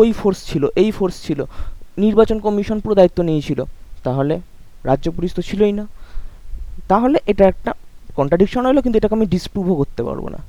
ওই 0.00 0.08
ফোর্স 0.20 0.38
ছিল, 0.50 0.62
এই 0.82 0.90
ফোর্স 0.96 1.16
ছিল। 1.26 1.40
নির্বাচন 2.04 2.38
কমিশন 2.46 2.76
পুরো 2.82 2.94
দায়িত্ব 3.00 3.18
নিয়েছিল। 3.28 3.60
তাহলে 4.06 4.34
রাজ্য 4.88 5.06
পুলিশ 5.16 5.30
তো 5.36 5.42
ছিলই 5.48 5.72
না। 5.80 5.84
তাহলে 6.90 7.18
এটা 7.32 7.44
একটা 7.52 7.70
কন্ট্রাডিকশন 8.18 8.62
হলো, 8.68 8.80
কিন্তু 8.84 8.96
এটাকে 8.98 9.14
আমি 9.18 9.26
ডিসপ্রুভও 9.34 9.74
করতে 9.80 10.02
পারব 10.08 10.24
না। 10.34 10.40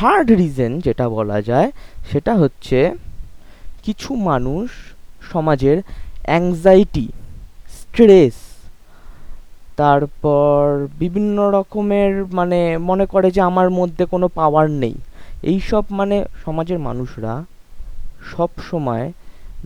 থার্ড 0.00 0.28
রিজন 0.30 0.72
যেটা 0.80 1.06
বলা 1.08 1.38
যায়, 1.42 1.70
সেটা 2.10 2.32
হচ্ছে 2.34 2.78
কিছু 3.84 4.10
মানুষ 4.30 4.68
সমাজের 5.32 5.78
অ্যাংজাইটি 6.24 7.06
স্ট্রেস 7.78 8.36
তারপর 9.76 10.86
বিভিন্ন 10.98 11.38
রকমের 11.56 12.12
মানে 12.38 12.78
মনে 12.78 13.06
করে 13.06 13.28
যে 13.30 13.40
আমার 13.40 13.68
মধ্যে 13.70 14.04
কোনো 14.06 14.26
পাওয়ার 14.28 14.66
নেই। 14.82 14.94
এইসব 15.42 15.84
মানে 15.90 16.16
সমাজের 16.44 16.78
মানুষরা 16.78 17.44
সব 18.36 18.50
সময় 18.70 19.06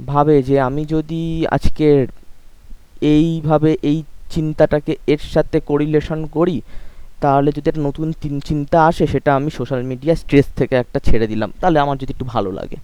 ভাবে 0.07 0.37
যে 0.43 0.57
আমি 0.61 0.83
যদি 0.85 1.23
আজকের 1.47 2.07
এইভাবে 3.15 3.71
এই 3.83 3.99
চিন্তাটাকে 4.31 4.93
এর 5.07 5.23
সাথে 5.33 5.61
কোরিলেশন 5.61 6.21
করি 6.27 6.57
তাহলে 7.25 7.51
যদি 7.57 7.69
একটা 7.71 7.83
নতুন 7.83 8.09
চিন্তা 8.45 8.79
আসে, 8.87 9.05
সেটা 9.07 9.31
আমি 9.35 9.51
সোশ্যাল 9.51 9.83
মিডিয়া 9.83 10.15
স্ট্রেস 10.15 10.47
থেকে 10.57 10.75
একটা 10.77 10.99
ছেড়ে 10.99 11.27
দিলাম। 11.27 11.51
তাহলে 11.61 11.79
আমার 11.79 11.97
যদি 11.99 12.13
একটু 12.13 12.25
ভালো 12.25 12.51
লাগে। 12.53 12.77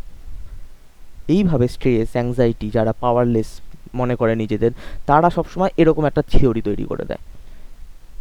এইভাবে 1.29 1.67
স্ট্রেস 1.69 2.09
অ্যাংজাইটি 2.13 2.71
যারা 2.71 2.93
পাওয়ারলেস 3.01 3.49
মনে 3.95 4.15
করে 4.17 4.33
নিজেদের, 4.37 4.73
তারা 5.07 5.31
সবসময় 5.31 5.71
এরকম 5.77 6.05
একটা 6.05 6.23
থিওরি 6.23 6.63
তৈরি 6.63 6.85
করে 6.85 7.05
দেয়। 7.05 7.23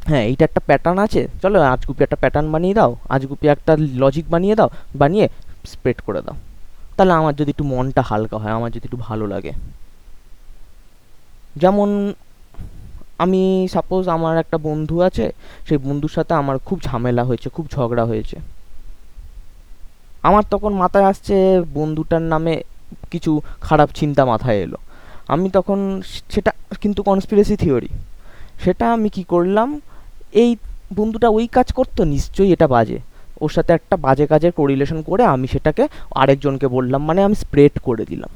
হ্যাঁ 0.08 0.24
এইটা 0.30 0.44
একটা 0.46 0.62
প্যাটার্ন 0.66 1.00
আছে। 1.00 1.22
চলো, 1.42 1.58
আজগুপি 1.62 2.04
একটা 2.04 2.16
প্যাটার্ন 2.16 2.48
বানিয়ে 2.52 2.74
দাও। 2.74 2.92
আজগুপি 3.10 3.46
একটা 3.48 3.78
লজিক 3.96 4.26
বানিয়ে 4.30 4.56
দাও, 4.56 4.70
বানিয়ে 4.96 5.26
স্প্রেড 5.68 6.00
করে 6.06 6.22
দাও। 6.22 6.36
তাহলে 6.98 7.14
আমার 7.14 7.34
যদি 7.36 7.50
একটু 7.50 7.64
মনটা 7.64 8.02
হালকা 8.02 8.38
হয়, 8.38 8.52
আমার 8.52 8.70
যদি 8.72 8.86
একটু 8.86 8.98
ভালো 8.98 9.26
লাগে। 9.28 9.52
যেমন 11.56 12.14
আমি 13.24 13.42
সাপোজ 13.76 14.04
আমার 14.16 14.36
একটা 14.44 14.58
বন্ধু 14.68 14.96
আছে, 15.08 15.26
সেই 15.68 15.80
বন্ধুর 15.88 16.14
সাথে 16.18 16.34
আমার 16.42 16.58
খুব 16.68 16.78
ঝামেলা 16.88 17.24
হয়েছে, 17.24 17.48
খুব 17.56 17.66
ঝগড়া 17.76 18.06
হয়েছে। 18.06 18.38
আমার 20.28 20.44
তখন 20.54 20.72
মাথায় 20.84 21.08
আসছে 21.12 21.36
বন্ধুটার 21.78 22.24
নামে 22.34 22.54
কিছু 23.12 23.32
খারাপ 23.68 23.90
চিন্তা 24.00 24.24
মাথায় 24.32 24.60
এলো। 24.66 24.78
আমি 25.34 25.48
তখন 25.58 25.80
সেটা 26.34 26.52
কিন্তু 26.82 27.00
কনস্পিরেসি 27.10 27.56
থিওরি 27.64 27.90
সেটা 28.64 28.86
আমি 28.96 29.10
কি 29.16 29.24
করলাম, 29.34 29.70
এই 30.44 30.52
বন্ধুটা 30.98 31.28
ওই 31.38 31.46
কাজ 31.58 31.68
করতো, 31.78 32.02
নিশ্চয়ই 32.16 32.52
এটা 32.56 32.68
বাজে। 32.76 33.00
ওর 33.44 33.52
সাথে 33.56 33.72
একটা 33.74 33.96
বাজে 34.06 34.26
কাজের 34.28 34.52
কোরিলেশন 34.60 35.00
করে 35.10 35.24
আমি 35.36 35.48
সেটাকে 35.54 35.84
আরেকজনকে 36.22 36.68
বললাম 36.76 37.02
মানে 37.10 37.20
আমি 37.28 37.36
স্প্রেড 37.44 37.74
করে 37.88 38.04
দিলাম। 38.12 38.32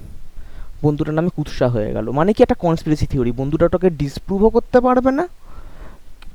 বন্ধুটার 0.85 1.15
নামে 1.17 1.31
কুৎসা 1.37 1.67
হয়ে 1.75 1.89
গেল। 1.95 2.07
মানে 2.19 2.31
কি 2.35 2.39
একটা 2.45 2.57
কনস্পিরেসি 2.65 3.05
থিওরি 3.11 3.31
বন্ধুটা 3.39 3.65
ওটাকে 3.69 3.89
ডিসপ্রুভও 4.01 4.49
করতে 4.55 4.77
পারবে 4.85 5.11
না? 5.19 5.25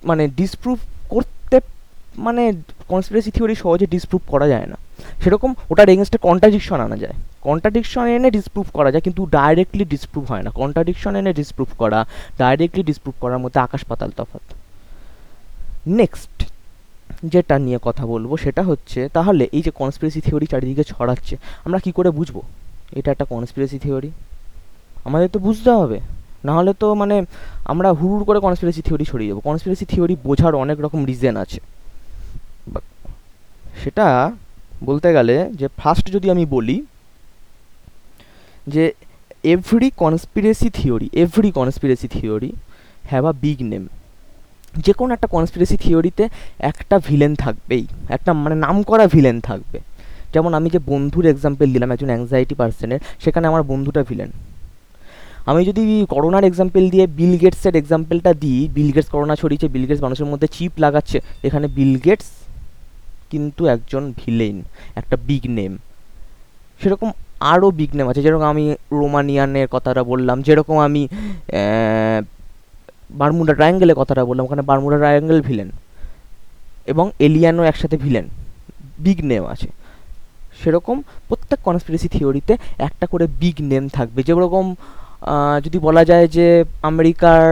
মানে 0.08 0.22
ডিসপ্রুভ 0.38 0.78
করতে 1.14 1.56
মানে 2.26 2.42
কনস্পিরেসি 2.92 3.30
থিওরি 3.36 3.54
সহজে 3.62 3.86
ডিসপ্রুভ 3.94 4.22
করা 4.32 4.46
যায় 4.52 4.66
না। 4.72 4.76
সেরকম 5.22 5.50
ওটার 5.72 5.88
এগেনস্টে 5.94 6.18
কন্ট্রাডিকশন 6.28 6.78
আনা 6.86 6.96
যায়। 7.02 7.16
কন্ট্রাডিকশন 7.48 8.04
এনে 8.16 8.30
ডিসপ্রুভ 8.36 8.66
করা 8.76 8.90
যায়, 8.92 9.02
কিন্তু 9.06 9.22
ডাইরেক্টলি 9.36 9.84
ডিসপ্রুভ 9.94 10.24
হয় 10.32 10.44
না। 10.46 10.50
কন্ট্রাডিকশন 10.60 11.12
এনে 11.20 11.32
ডিসপ্রুভ 11.40 11.68
করা 11.78 12.00
ডাইরেক্টলি 12.42 12.82
ডিসপ্রুভ 12.90 13.14
করার 13.22 13.40
মধ্যে 13.44 13.58
আকাশ 13.66 13.82
পাতাল 13.90 14.10
তফাৎ। 14.18 14.44
নেক্সট 16.00 16.36
যেটা 17.32 17.54
নিয়ে 17.66 17.78
কথা 17.88 18.04
বলব 18.12 18.30
সেটা 18.44 18.62
হচ্ছে, 18.70 19.00
তাহলে 19.16 19.44
এই 19.56 19.62
যে 19.66 19.72
কনস্পিরেসি 19.80 20.20
থিওরি 20.26 20.46
চারিদিকে 20.52 20.84
ছড়াচ্ছে, 20.92 21.34
আমরা 21.66 21.78
কি 21.84 21.90
করে 21.98 22.10
বুঝব? 22.18 22.36
এটা 22.98 23.08
একটা 23.14 23.26
কনস্পিরেসি 23.34 23.78
থিওরি 23.84 24.10
আমাদের 25.04 25.28
তো 25.34 25.38
বুঝতে 25.38 25.70
হবে। 25.70 25.98
নাহলে 26.44 26.72
তো 26.80 26.94
মানে 26.94 27.16
আমরা 27.64 27.88
হুড় 27.92 28.24
করে 28.24 28.38
কনস্পিরেসি 28.40 28.82
থিওরি 28.82 29.04
ছড়িয়ে 29.04 29.30
যাব 29.30 29.38
কনস্পিরেসি 29.40 29.84
থিওরি 29.84 30.16
বোঝার 30.24 30.54
অনেক 30.54 30.80
রকম 30.80 31.00
রিজেন 31.04 31.36
আছে। 31.36 31.60
সেটা 33.82 34.06
বলতে 34.84 35.08
গেলে 35.12 35.36
যে 35.54 35.68
ফার্স্ট 35.76 36.06
যদি 36.10 36.30
আমি 36.30 36.46
বলি 36.46 36.76
যে 38.66 38.92
every 39.42 39.90
conspiracy 39.96 40.68
theory 40.70 41.08
every 41.12 41.50
conspiracy 41.50 42.08
theory 42.08 42.52
have 43.10 43.24
a 43.24 43.32
big 43.32 43.58
name 43.62 43.84
যে 44.84 44.92
কোনো 44.92 45.10
একটা 45.14 45.26
কনস্পিরেসি 45.26 45.76
থিওরিতে 45.76 46.28
একটা 46.58 46.98
ভিলেন 46.98 47.34
থাকবেই। 47.34 47.84
একটা 48.08 48.32
মানে 48.32 48.54
নাম 48.54 48.82
করা 48.82 49.06
ভিলেন 49.06 49.40
থাকবে। 49.40 49.78
যেমন 50.32 50.54
আমি 50.54 50.70
যে 50.70 50.78
বন্ধুর 50.86 51.26
এক্সাম্পল 51.26 51.66
দিলাম, 51.72 51.90
একজন 51.90 52.08
অ্যাংজাইটি 52.08 52.54
পার্সনের 52.54 53.00
সেখানে 53.24 53.46
আমার 53.46 53.62
বন্ধুটা 53.62 54.02
ভিলেন 54.08 54.30
আমি 55.50 55.60
যদি 55.68 55.82
করোনার 56.14 56.44
এক্সাম্পল 56.50 56.82
দিয়ে 56.92 57.04
বিল 57.18 57.34
গেটসের 57.42 57.74
এক্সাম্পলটা 57.80 58.30
দিই 58.42 58.60
বিল 58.76 58.90
গেটস 58.94 59.08
করোনা 59.14 59.34
ছড়িয়েছে 59.40 59.66
বিল 59.74 59.84
গেটস 59.88 60.02
মানুষের 60.06 60.28
মধ্যে 60.32 60.48
চিপ 60.56 60.72
লাগাচ্ছে, 60.84 61.18
এখানে 61.46 61.66
বিল 61.76 61.94
গেটস 62.04 62.28
কিন্তু 63.32 63.62
একজন 63.74 64.02
ভিলেন 64.20 64.56
একটা 65.00 65.16
বিগ 65.28 65.44
নেম 65.58 65.72
সেরকম 66.80 67.08
আরও 67.52 67.68
বিগ 67.78 67.90
নেম 67.98 68.06
আছে, 68.10 68.20
যেরকম 68.26 68.46
আমি 68.54 68.64
রোমানিয়ানের 69.00 69.68
কথাটা 69.74 70.02
বললাম, 70.10 70.36
যেরকম 70.46 70.76
আমি 70.86 71.02
বারমুডা 73.20 73.52
ট্রায়াঙ্গেলের 73.58 73.96
কথাটা 74.00 74.22
বললাম, 74.28 74.44
ওখানে 74.48 74.62
বারমুডা 74.70 74.98
ট্রায়াঙ্গেল 75.02 75.38
ভিলেন 75.48 75.68
এবং 76.92 77.04
এলিয়ানও 77.26 77.62
একসাথে 77.70 77.96
ভিলেন 78.04 78.24
বিগ 79.04 79.18
নেম 79.30 79.44
আছে। 79.54 79.68
সেরকম 80.60 80.96
প্রত্যেক 81.28 81.58
কনস্পিরেসি 81.68 82.08
থিওরিতে 82.14 82.54
একটা 82.88 83.04
করে 83.12 83.24
বিগ 83.40 83.56
নেম 83.70 83.84
থাকবে, 83.96 84.20
যেরকম 84.28 84.66
যদি 85.64 85.78
বলা 85.86 86.02
যায় 86.10 86.26
যে 86.36 86.46
আমেরিকার 86.90 87.46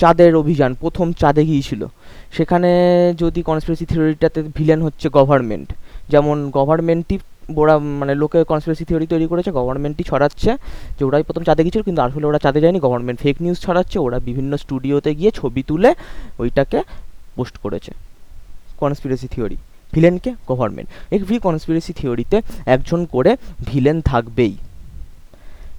চাঁদের 0.00 0.32
অভিযান, 0.42 0.70
প্রথম 0.82 1.06
চাঁদে 1.20 1.42
গিয়েছিল, 1.50 1.82
সেখানে 2.36 2.70
যদি 3.22 3.40
কনস্পিরেসি 3.50 3.84
থিওরিটাতে 3.90 4.40
ভিলেন 4.56 4.80
হচ্ছে 4.86 5.06
গভর্নমেন্ট 5.18 5.68
যেমন 6.12 6.36
গভর্নমেন্টই 6.58 7.16
ওরা 7.60 7.74
মানে 8.00 8.12
লোকে 8.22 8.38
কনস্পিরেসি 8.52 8.84
থিওরি 8.88 9.06
তৈরি 9.12 9.26
করেছে 9.32 9.50
গভর্নমেন্টই 9.58 10.04
ছড়াচ্ছে 10.10 10.50
যে 10.96 11.02
ওরাই 11.08 11.24
প্রথম 11.28 11.42
চাঁদে 11.48 11.62
গিয়েছিল, 11.64 11.82
কিন্তু 11.88 12.00
আসলে 12.06 12.26
ওরা 12.30 12.40
চাঁদে 12.44 12.60
যায়নি 12.64 12.80
গভর্নমেন্ট 12.86 13.18
ফেক 13.24 13.36
নিউজ 13.44 13.58
ছড়াচ্ছে, 13.66 13.96
ওরা 14.06 14.18
বিভিন্ন 14.28 14.52
স্টুডিওতে 14.62 15.10
গিয়ে 15.18 15.30
ছবি 15.40 15.62
তুলে 15.68 15.90
ওইটাকে 16.42 16.78
পোস্ট 17.36 17.54
করেছে 17.64 17.90
কনস্পিরেসি 18.82 19.26
থিওরি 19.34 19.56
ভিলেনকে 19.94 20.30
গভর্নমেন্ট 20.50 20.88
এভরি 21.16 21.36
কনস্পিরেসি 21.46 21.92
থিওরিতে 21.98 22.36
একজন 22.74 23.00
করে 23.14 23.32
ভিলেন 23.68 23.96
থাকবেই। 24.10 24.54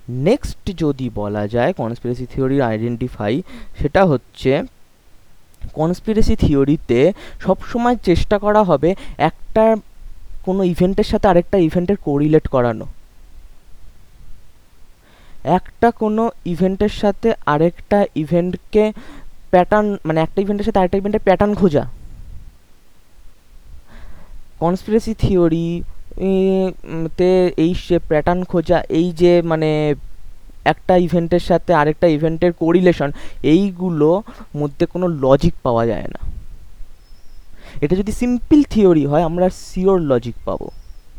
নেক্সট 0.10 0.72
যদি 0.78 1.10
বলা 1.16 1.48
যায় 1.48 1.74
কনস্পিরেসি 1.74 2.26
থিওরির 2.26 2.62
আইডেন্টিফাই 2.62 3.44
সেটা 3.82 4.06
হচ্ছে 4.06 4.64
কনস্পিরেসি 5.74 6.36
থিওরিতে 6.36 7.14
সবসময় 7.40 7.96
চেষ্টা 7.96 8.40
করা 8.40 8.64
হবে 8.64 8.96
একটা 9.18 9.76
কোনো 10.46 10.64
ইভেন্টের 10.64 11.04
সাথে 11.04 11.28
আরেকটা 11.28 11.58
ইভেন্টের 11.58 11.96
কোরিলেট 11.96 12.48
করানো। 12.48 12.86
একটা 15.44 15.92
কোনো 15.92 16.32
ইভেন্টের 16.46 16.90
সাথে 16.90 17.34
আরেকটা 17.46 18.06
ইভেন্টকে 18.16 18.94
প্যাটার্ন 19.50 19.98
মানে 20.06 20.22
একটা 20.22 20.42
ইভেন্টের 20.42 20.66
সাথে 20.66 20.80
আরেকটা 20.80 20.98
ইভেন্টের 20.98 21.22
প্যাটার্ন 21.22 21.56
খোঁজা। 21.56 21.90
কনস্পিরেসি 24.60 25.14
থিওরি 25.14 25.84
তে 27.18 27.52
এই 27.58 27.74
সে 27.74 28.00
প্যাটার্ন 28.00 28.44
খোঁজা, 28.44 28.84
এই 28.90 29.12
যে 29.12 29.42
মানে 29.42 29.96
একটা 30.66 30.98
ইভেন্টের 30.98 31.40
সাথে 31.40 31.74
আরেকটা 31.74 32.08
ইভেন্টের 32.08 32.54
কোরিলেশন 32.54 33.12
এইগুলো 33.44 34.24
মধ্যে 34.56 34.86
কোনো 34.86 35.08
লজিক 35.08 35.54
পাওয়া 35.64 35.86
যায় 35.86 36.08
না। 36.08 36.20
এটা 37.82 37.96
যদি 37.96 38.12
সিম্পল 38.12 38.64
থিওরি 38.64 39.06
হয়, 39.06 39.24
আমরা 39.24 39.50
সিওর 39.50 40.00
লজিক 40.02 40.36
পাবো। 40.46 40.72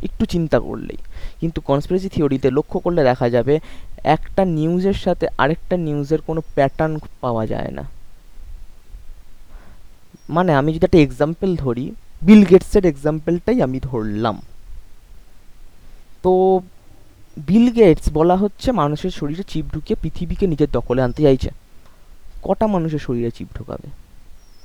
একটু 0.03 0.25
চিন্তা 0.25 0.61
করলেই। 0.61 0.96
কিন্তু 1.40 1.61
কনস্পিরেসি 1.61 2.09
থিওরিতে 2.09 2.51
লক্ষ্য 2.51 2.81
করলে 2.81 3.05
দেখা 3.05 3.31
যাবে, 3.31 3.61
একটা 4.05 4.44
নিউজের 4.44 4.92
সাথে 4.92 5.27
আরেকটা 5.38 5.77
নিউজের 5.77 6.20
কোনো 6.20 6.40
প্যাটার্ন 6.55 6.99
পাওয়া 7.20 7.46
যায় 7.46 7.70
না। 7.70 7.85
মানে 10.29 10.55
আমি 10.55 10.72
যদি 10.72 10.85
একটা 10.85 10.99
এক্সাম্পল 10.99 11.57
ধরি 11.57 11.92
বিল 12.22 12.44
গেটসের 12.44 12.87
এক্সাম্পলটাই 12.87 13.62
আমি 13.62 13.81
ধরলাম। 13.83 14.42
তো 16.22 16.61
বিল 17.37 17.72
গেটস 17.72 18.09
বলা 18.12 18.37
হচ্ছে 18.37 18.72
মানুষের 18.72 19.11
শরীরে 19.11 19.42
চিপ 19.48 19.64
ঢুকিয়ে 19.74 19.96
পৃথিবীকে 20.02 20.46
নিজের 20.46 20.68
দখলে 20.72 21.02
আনতে 21.02 21.22
চাইছে। 21.22 21.50
কটা 22.42 22.66
মানুষের 22.66 22.98
শরীরে 22.98 23.31
চিপ 23.31 23.48
ঢোকাবে? 23.57 23.88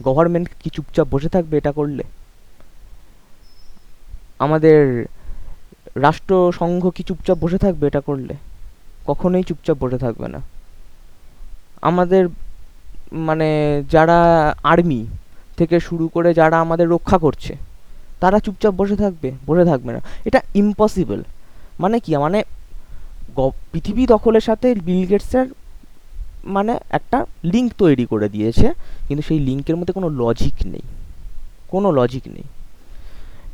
গভর্নমেন্ট 0.04 0.50
কি 0.64 0.70
চুপচাপ 0.70 1.08
বসে 1.12 1.30
থাকবে 1.30 1.58
এটা 1.58 1.72
করলে? 1.72 2.04
আমাদের 4.40 5.06
রাষ্ট্রসংঘ 5.96 6.90
কি 6.90 7.04
চুপচাপ 7.04 7.38
বসে 7.42 7.58
থাকবে 7.58 7.88
এটা 7.88 8.02
করলে? 8.02 8.34
কখনোই 9.06 9.44
চুপচাপ 9.44 9.78
বসে 9.80 9.98
থাকবে 9.98 10.28
না। 10.28 10.42
আমাদের 11.82 12.28
মানে 13.12 13.50
যারা 13.92 14.20
আর্মি 14.64 15.06
থেকে 15.58 15.80
শুরু 15.80 16.08
করে 16.08 16.34
যারা 16.34 16.60
আমাদের 16.60 16.90
রক্ষা 16.90 17.18
করছে, 17.18 17.56
তারা 18.20 18.40
চুপচাপ 18.40 18.74
বসে 18.74 18.96
থাকবে 18.96 19.32
বসে 19.46 19.66
থাকবে 19.66 19.94
না। 19.94 20.00
এটা 20.26 20.42
ইম্পসিবল 20.56 21.24
মানে 21.82 21.98
কি 22.04 22.12
মানে 22.26 22.40
পৃথিবী 23.72 24.04
দখলের 24.14 24.44
সাথে 24.50 24.68
বিল 24.88 25.04
গেটসের 25.12 25.46
মানে 26.56 26.74
একটা 26.98 27.18
লিঙ্ক 27.54 27.70
তৈরি 27.82 28.06
করে 28.12 28.28
দিয়েছে, 28.36 28.68
কিন্তু 29.08 29.24
সেই 29.28 29.40
লিঙ্কের 29.48 29.76
মধ্যে 29.80 29.94
কোনো 29.98 30.10
লজিক 30.22 30.58
নেই, 30.74 30.86
কোনো 31.74 31.88
লজিক 32.00 32.24
নেই। 32.36 32.46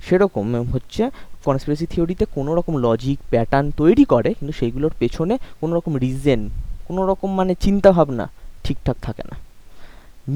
সেরকম 0.05 0.45
হচ্ছে 0.73 1.03
কনস্পিরেসি 1.45 1.85
থিওরিতে 1.91 2.25
কোনো 2.37 2.51
রকম 2.57 2.73
লজিক 2.85 3.17
প্যাটার্ন 3.31 3.67
তৈরি 3.81 4.03
করে, 4.13 4.29
কিন্তু 4.37 4.53
সেইগুলোর 4.59 4.93
পেছনে 5.01 5.35
কোনো 5.61 5.71
রকম 5.77 5.93
রিজেন 6.03 6.41
কোনো 6.87 7.01
রকম 7.09 7.29
মানে 7.39 7.53
চিন্তা 7.65 7.89
ভাবনা 7.97 8.25
ঠিকঠাক 8.63 8.97
থাকে 9.05 9.23
না। 9.29 9.35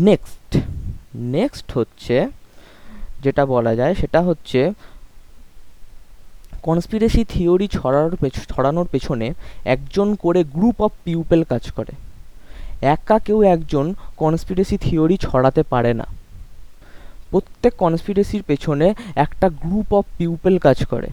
নেক্সট 0.08 0.50
নেক্সট 1.36 1.68
হচ্ছে 1.78 2.16
যেটা 3.24 3.44
বলা 3.54 3.74
যায় 3.80 3.94
সেটা 4.02 4.20
হচ্ছে 4.28 4.60
কনস্পিরেসি 6.64 7.26
থিওরি 7.30 7.68
ছড়ানোর 7.68 8.30
ছড়ানোর 8.50 8.88
পেছনে 8.92 9.34
একজন 9.66 10.16
করে 10.16 10.44
গ্রুপ 10.44 10.82
অফ 10.82 10.92
পিউপেল 11.04 11.44
কাজ 11.44 11.72
করে। 11.72 11.92
একা 12.82 13.20
কেউ 13.20 13.42
একজন 13.42 13.94
কনস্পিরেসি 14.18 14.78
থিওরি 14.78 15.18
ছড়াতে 15.18 15.64
পারে 15.64 15.94
না। 15.94 16.06
প্রত্যেক 17.30 17.74
কনস্পিরেসির 17.74 18.44
পেছনে 18.48 18.94
একটা 19.16 19.50
গ্রুপ 19.50 19.94
অফ 19.94 20.06
পিউপেল 20.18 20.58
কাজ 20.58 20.86
করে। 20.86 21.10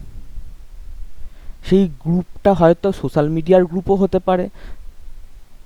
সেই 1.69 1.87
গ্রুপটা 1.99 2.53
হয়তো 2.53 2.91
সোশ্যাল 2.91 3.29
মিডিয়ার 3.29 3.65
গ্রুপও 3.65 3.95
হতে 3.95 4.19
পারে 4.19 4.49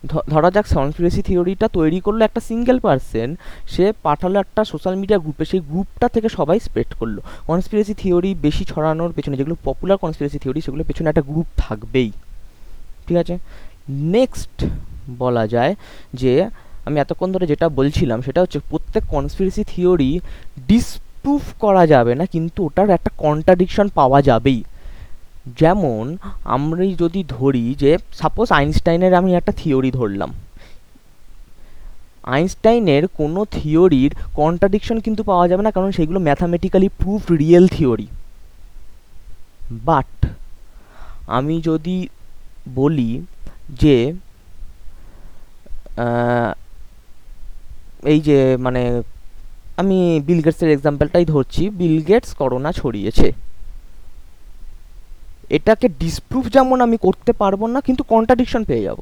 ধরা 0.07 0.51
যাক 0.51 0.65
কনস্পিরেসি 0.73 1.21
থিওরিটা 1.21 1.67
তৈরি 1.67 1.99
করল 1.99 2.21
একটা 2.21 2.39
সিঙ্গেল 2.39 2.79
পার্সন 2.79 3.35
সে 3.67 3.93
পাঠালো 4.03 4.39
একটা 4.39 4.65
সোশ্যাল 4.65 4.95
মিডিয়া 4.95 5.19
গ্রুপে 5.19 5.45
সেই 5.45 5.59
গ্রুপটা 5.59 6.07
থেকে 6.07 6.29
সবাই 6.29 6.59
স্প্রেড 6.59 6.87
করল। 6.99 7.19
কনস্পিরেসি 7.47 7.93
থিওরি 7.93 8.35
বেশি 8.35 8.65
ছড়ানোর 8.65 9.11
পেছনে, 9.11 9.37
যেগুলো 9.37 9.55
পপুলার 9.63 9.97
কনস্পিরেসি 9.97 10.39
থিওরি 10.39 10.61
সেগুলোর 10.61 10.85
পেছনে 10.85 11.09
একটা 11.09 11.21
গ্রুপ 11.21 11.45
থাকবেই। 11.57 12.11
ঠিক 13.07 13.17
আছে? 13.17 13.37
নেক্সট 13.89 14.65
বলা 15.17 15.47
যায় 15.47 15.75
যে, 16.13 16.49
আমি 16.85 16.99
এতক্ষণ 16.99 17.31
ধরে 17.31 17.47
যেটা 17.47 17.69
বলছিলাম, 17.69 18.21
সেটা 18.21 18.41
হচ্ছে 18.41 18.59
প্রত্যেক 18.69 19.03
কনস্পিরেসি 19.09 19.63
থিওরি 19.63 20.19
ডিসপ্রুভ 20.67 21.41
করা 21.59 21.87
যাবে 21.87 22.15
না, 22.15 22.25
কিন্তু 22.25 22.65
ওটার 22.65 22.89
একটা 22.89 23.09
কন্ট্রাডিকশন 23.17 23.87
পাওয়া 23.87 24.21
যাবেই। 24.21 24.63
যেমন 25.61 26.03
আমরা 26.55 26.83
যদি 27.03 27.21
ধরি 27.35 27.65
যে 27.81 27.91
সাপোজ 28.19 28.47
আইনস্টাইনের 28.59 29.13
আমি 29.19 29.31
একটা 29.39 29.51
থিওরি 29.59 29.91
ধরলাম। 29.99 30.31
আইনস্টাইনের 32.35 33.03
কোনো 33.19 33.41
থিওরির 33.55 34.11
কন্ট্রাডিকশন 34.41 34.97
কিন্তু 35.05 35.21
পাওয়া 35.29 35.45
যাবে 35.47 35.63
না, 35.63 35.71
কারণ 35.75 35.89
সেগুলো 35.97 36.19
mathematically 36.27 36.89
proof 36.99 37.23
real 37.41 37.65
theory 37.75 38.07
but 39.89 40.13
আমি 41.37 41.55
যদি 41.69 41.97
বলি 42.75 43.11
যে 43.81 43.97
এই 48.13 48.19
যে 48.27 48.39
মানে 48.65 48.81
আমি 49.81 49.97
বিল 50.27 50.41
গেটসের 50.45 50.69
এক্সাম্পলটাই 50.75 51.25
ধরছি। 51.33 51.63
বিল 51.79 51.97
গেটস 52.09 52.31
করোনা 52.33 52.69
ছড়িয়েছে। 52.71 53.27
এটাকে 55.49 55.87
ডিসপ্রুভ 55.99 56.43
যেমন 56.55 56.77
আমি 56.81 56.97
করতে 56.97 57.31
পারব 57.33 57.61
না, 57.65 57.79
কিন্তু 57.81 58.03
কন্ট্রাডিকশন 58.03 58.63
পেয়ে 58.63 58.83
যাব। 58.83 58.99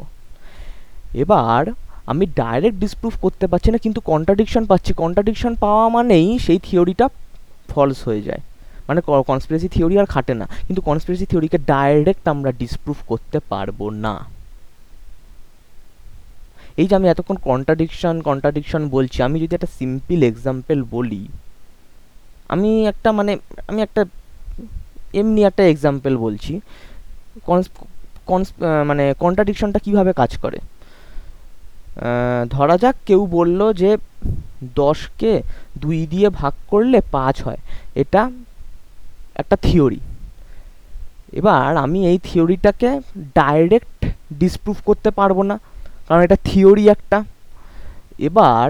এবার 1.24 1.64
আমি 2.12 2.26
ডাইরেক্ট 2.26 2.78
ডিসপ্রুভ 2.80 3.14
করতে 3.22 3.48
পারছি 3.48 3.72
না, 3.72 3.78
কিন্তু 3.78 4.00
কন্ট্রাডিকশন 4.12 4.66
পাচ্ছি। 4.66 4.94
কন্ট্রাডিকশন 4.94 5.56
পাওয়া 5.56 5.86
মানেই 5.90 6.40
সেই 6.40 6.60
থিওরিটা 6.64 7.06
ফলস 7.72 8.08
হয়ে 8.08 8.22
যায়। 8.22 8.42
মানে 8.88 9.02
কনস্পিরেসি 9.32 9.68
থিওরি 9.68 9.96
আর 10.00 10.06
খাটে 10.06 10.34
না। 10.34 10.46
কিন্তু 10.68 10.82
কনস্পিরেসি 10.82 11.26
থিওরিকে 11.26 11.58
ডাইরেক্ট 11.58 12.28
আমরা 12.34 12.52
ডিসপ্রুভ 12.52 12.98
করতে 13.08 13.38
পারব 13.52 13.90
না। 13.90 14.16
এই 16.78 16.88
যে 16.88 16.96
আমি 16.96 17.08
এতক্ষণ 17.10 17.38
কন্ট্রাডিকশন 17.50 18.22
কন্ট্রাডিকশন 18.22 18.82
বলছি, 18.90 19.18
আমি 19.24 19.38
যদি 19.40 19.54
একটা 19.56 19.72
সিম্পল 19.80 20.20
এক্সাম্পল 20.24 20.78
বলি, 20.96 21.28
আমি 22.54 22.70
একটা 22.88 23.12
মানে 23.12 23.38
আমি 23.68 23.82
একটা 23.82 24.06
এমনি 25.14 25.42
একটা 25.44 25.64
এক্সাম্পল 25.64 26.14
বলছি। 26.18 26.54
কনস 28.28 28.50
মানে 28.90 29.04
কন্ট্রাডিকশনটা 29.20 29.80
কীভাবে 29.86 30.12
কাজ 30.14 30.32
করে? 30.38 30.60
ধরা 32.52 32.76
যাক 32.78 32.96
কেউ 33.06 33.22
বলল 33.38 33.60
যে 33.82 33.92
দশকে 34.76 35.32
দুই 35.78 36.00
দিয়ে 36.12 36.28
ভাগ 36.40 36.54
করলে 36.68 37.00
পাঁচ 37.12 37.36
হয়। 37.44 37.62
এটা 38.02 38.22
একটা 39.42 39.56
থিওরি 39.66 40.00
এবার 41.40 41.78
আমি 41.78 42.00
এই 42.12 42.18
থিওরিটাকে 42.24 42.90
ডাইরেক্ট 43.36 44.00
ডিসপ্রুভ 44.42 44.78
করতে 44.86 45.10
পারব 45.20 45.38
না। 45.50 45.56
কারণ 46.08 46.22
এটা 46.28 46.38
থিওরি 46.44 46.86
একটা। 46.96 47.18
এবার 48.30 48.68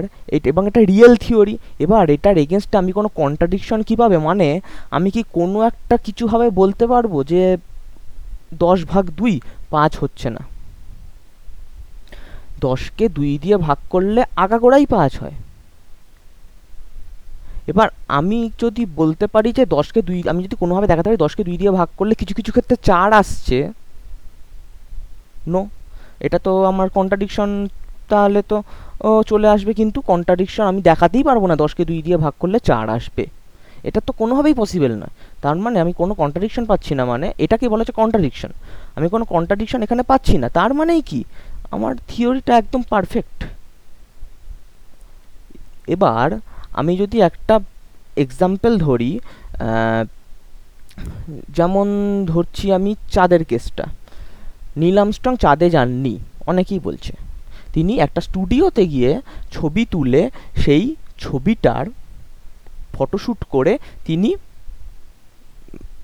এবং 0.50 0.62
এটা 0.70 0.80
রিয়েল 0.92 1.12
থিওরি 1.16 1.54
এবার 1.84 2.04
এটার 2.16 2.36
এগেনস্টে 2.44 2.76
আমি 2.82 2.92
কোনো 2.98 3.08
কন্ট্রাডিকশন 3.20 3.78
কীভাবে? 3.88 4.16
মানে 4.28 4.48
আমি 4.96 5.08
কি 5.14 5.22
কোনো 5.38 5.58
একটা 5.70 5.96
কিছুভাবে 6.06 6.46
বলতে 6.60 6.84
পারব 6.92 7.12
যে 7.32 7.42
দশ 8.64 8.78
ভাগ 8.92 9.04
দুই 9.20 9.34
পাঁচ 9.70 9.92
হচ্ছে 10.02 10.28
না? 10.36 10.42
দশকে 12.66 13.04
দুই 13.16 13.32
দিয়ে 13.42 13.56
ভাগ 13.66 13.78
করলে 13.92 14.20
আগাগোড়াই 14.44 14.86
পাঁচ 14.94 15.12
হয়। 15.22 15.36
এবার 17.70 17.88
আমি 18.18 18.38
যদি 18.62 18.82
বলতে 19.00 19.26
পারি 19.26 19.48
যে 19.58 19.64
দশকে 19.76 20.00
দুই, 20.08 20.18
আমি 20.32 20.40
যদি 20.46 20.56
কোনোভাবে 20.62 20.86
দেখাতে 20.90 21.08
পারি 21.08 21.18
দশকে 21.24 21.42
দুই 21.48 21.56
দিয়ে 21.60 21.72
ভাগ 21.78 21.88
করলে 21.98 22.14
কিছু 22.20 22.34
কিছু 22.38 22.50
ক্ষেত্রে 22.54 22.76
চার 22.88 23.08
আসছে 23.20 23.58
নো 25.52 25.62
এটা 26.26 26.38
তো 26.46 26.52
আমার 26.70 26.86
কন্ট্রাডিকশন 26.98 27.50
তাহলে 28.10 28.40
তো 28.50 28.56
চলে 29.30 29.48
আসবে 29.54 29.72
কিন্তু 29.80 29.98
কন্ট্রাডিকশন 30.10 30.64
আমি 30.72 30.80
দেখাতেই 30.90 31.24
পারব 31.28 31.42
না, 31.50 31.54
দশকে 31.62 31.82
দুই 31.90 32.00
দিয়ে 32.06 32.16
ভাগ 32.24 32.34
করলে 32.42 32.58
চার 32.68 32.86
আসবে। 32.98 33.24
এটা 33.88 34.00
তো 34.06 34.12
কোনোভাবেই 34.20 34.54
পসিবল 34.62 34.92
নয়। 35.02 35.14
তার 35.44 35.56
মানে 35.64 35.76
আমি 35.84 35.92
কোনো 36.00 36.12
কন্ট্রাডিকশন 36.22 36.64
পাচ্ছি 36.70 36.92
না 36.98 37.04
মানে 37.12 37.26
এটাকে 37.44 37.64
বলা 37.72 37.82
হচ্ছে 37.82 37.96
কন্ট্রাডিকশন 38.00 38.50
আমি 38.96 39.06
কোনো 39.14 39.24
কন্ট্রাডিকশন 39.34 39.80
এখানে 39.86 40.02
পাচ্ছি 40.10 40.34
না, 40.42 40.48
তার 40.58 40.70
মানেই 40.78 41.02
কি? 41.10 41.20
আমার 41.74 41.92
থিওরিটা 42.10 42.52
একদম 42.62 42.82
পারফেক্ট 42.92 43.38
এবার 45.94 46.28
আমি 46.80 46.92
যদি 47.02 47.16
একটা 47.28 47.54
এক্সাম্পল 48.24 48.72
ধরি 48.86 49.10
যেমন 51.58 51.86
ধরছি 52.30 52.66
আমি 52.78 52.90
চাঁদের 53.14 53.42
কেসটা। 53.50 53.84
নীল 54.80 54.96
আর্মস্ট্রং 55.02 55.32
চাঁদে 55.44 55.66
যাননি, 55.76 56.14
অনেকেই 56.50 56.80
বলছে। 56.86 57.12
তিনি 57.74 57.92
একটা 58.06 58.20
স্টুডিওতে 58.26 58.84
গিয়ে 58.94 59.12
ছবি 59.54 59.82
তুলে 59.92 60.22
সেই 60.64 60.84
ছবিটার 61.24 61.84
ফটোশ্যুট 62.96 63.40
করে 63.54 63.72
তিনি 64.06 64.30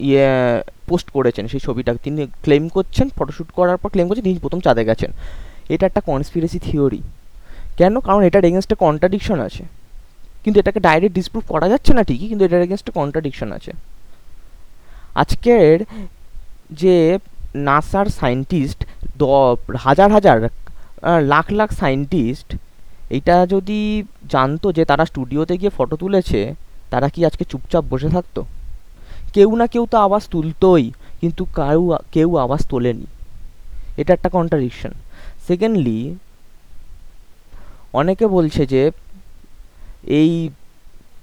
ইয়ে 0.09 0.29
পোস্ট 0.89 1.09
করেছেন 1.17 1.45
সেই 1.53 1.63
ছবিটা। 1.67 1.91
তিনি 2.05 2.21
ক্লেম 2.45 2.65
করছেন 2.77 3.07
ফটোশ্যুট 3.19 3.49
করার 3.59 3.79
পর 3.81 3.89
ক্লেম 3.95 4.07
করছেন 4.09 4.27
তিনি 4.29 4.39
প্রথম 4.45 4.61
চাঁদে 4.67 4.83
গেছেন। 4.91 5.11
এটা 5.75 5.85
একটা 5.91 6.03
কনস্পিরেসি 6.11 6.59
থিওরি 6.67 7.01
কেন? 7.79 7.95
কারণ 8.07 8.23
এটার 8.29 8.49
এগেনস্টে 8.51 8.77
কন্ট্রাডিকশন 8.85 9.39
আছে। 9.49 9.63
কিন্তু 10.43 10.57
এটাকে 10.61 10.81
ডাইরেক্ট 10.87 11.15
ডিসপ্রুভ 11.19 11.45
করা 11.53 11.67
যাচ্ছে 11.73 11.93
না 11.97 12.03
ঠিকই, 12.09 12.29
কিন্তু 12.31 12.45
এটার 12.49 12.63
এগেনস্টে 12.67 12.93
কন্ট্রাডিকশন 12.99 13.49
আছে। 13.59 13.73
আজকের 15.23 15.77
যে 16.83 16.97
নাসার 17.69 18.07
সায়েন্টিস্ট 18.19 18.81
হাজার 19.85 20.09
হাজার 20.17 20.39
লাখ 21.33 21.47
লাখ 21.59 21.71
সায়েন্টিস্ট 21.81 22.49
এটা 23.19 23.37
যদি 23.55 23.81
জানতো 24.35 24.67
যে 24.77 24.83
তারা 24.91 25.05
স্টুডিওতে 25.11 25.55
গিয়ে 25.61 25.73
ফটো 25.77 25.97
তুলেছে, 26.03 26.41
তারা 26.93 27.07
কি 27.15 27.21
আজকে 27.29 27.45
চুপচাপ 27.51 27.85
বসে 27.93 28.09
থাকতো? 28.17 28.41
কেউ 29.35 29.51
না 29.61 29.67
কেউ 29.73 29.85
তো 29.93 29.97
আওয়াজ 30.07 30.23
তুলতোই, 30.33 30.85
কিন্তু 31.21 31.43
কাউ 31.59 31.81
কেউ 32.15 32.29
আওয়াজ 32.45 32.63
তোলেনি। 32.71 33.07
এটা 34.01 34.13
একটা 34.17 34.29
কন্ট্রাডিকশন 34.37 34.93
সেকেন্ডলি 35.47 35.99
অনেকে 38.01 38.25
বলছে 38.37 38.63
যে 38.73 38.83
এই 40.21 40.31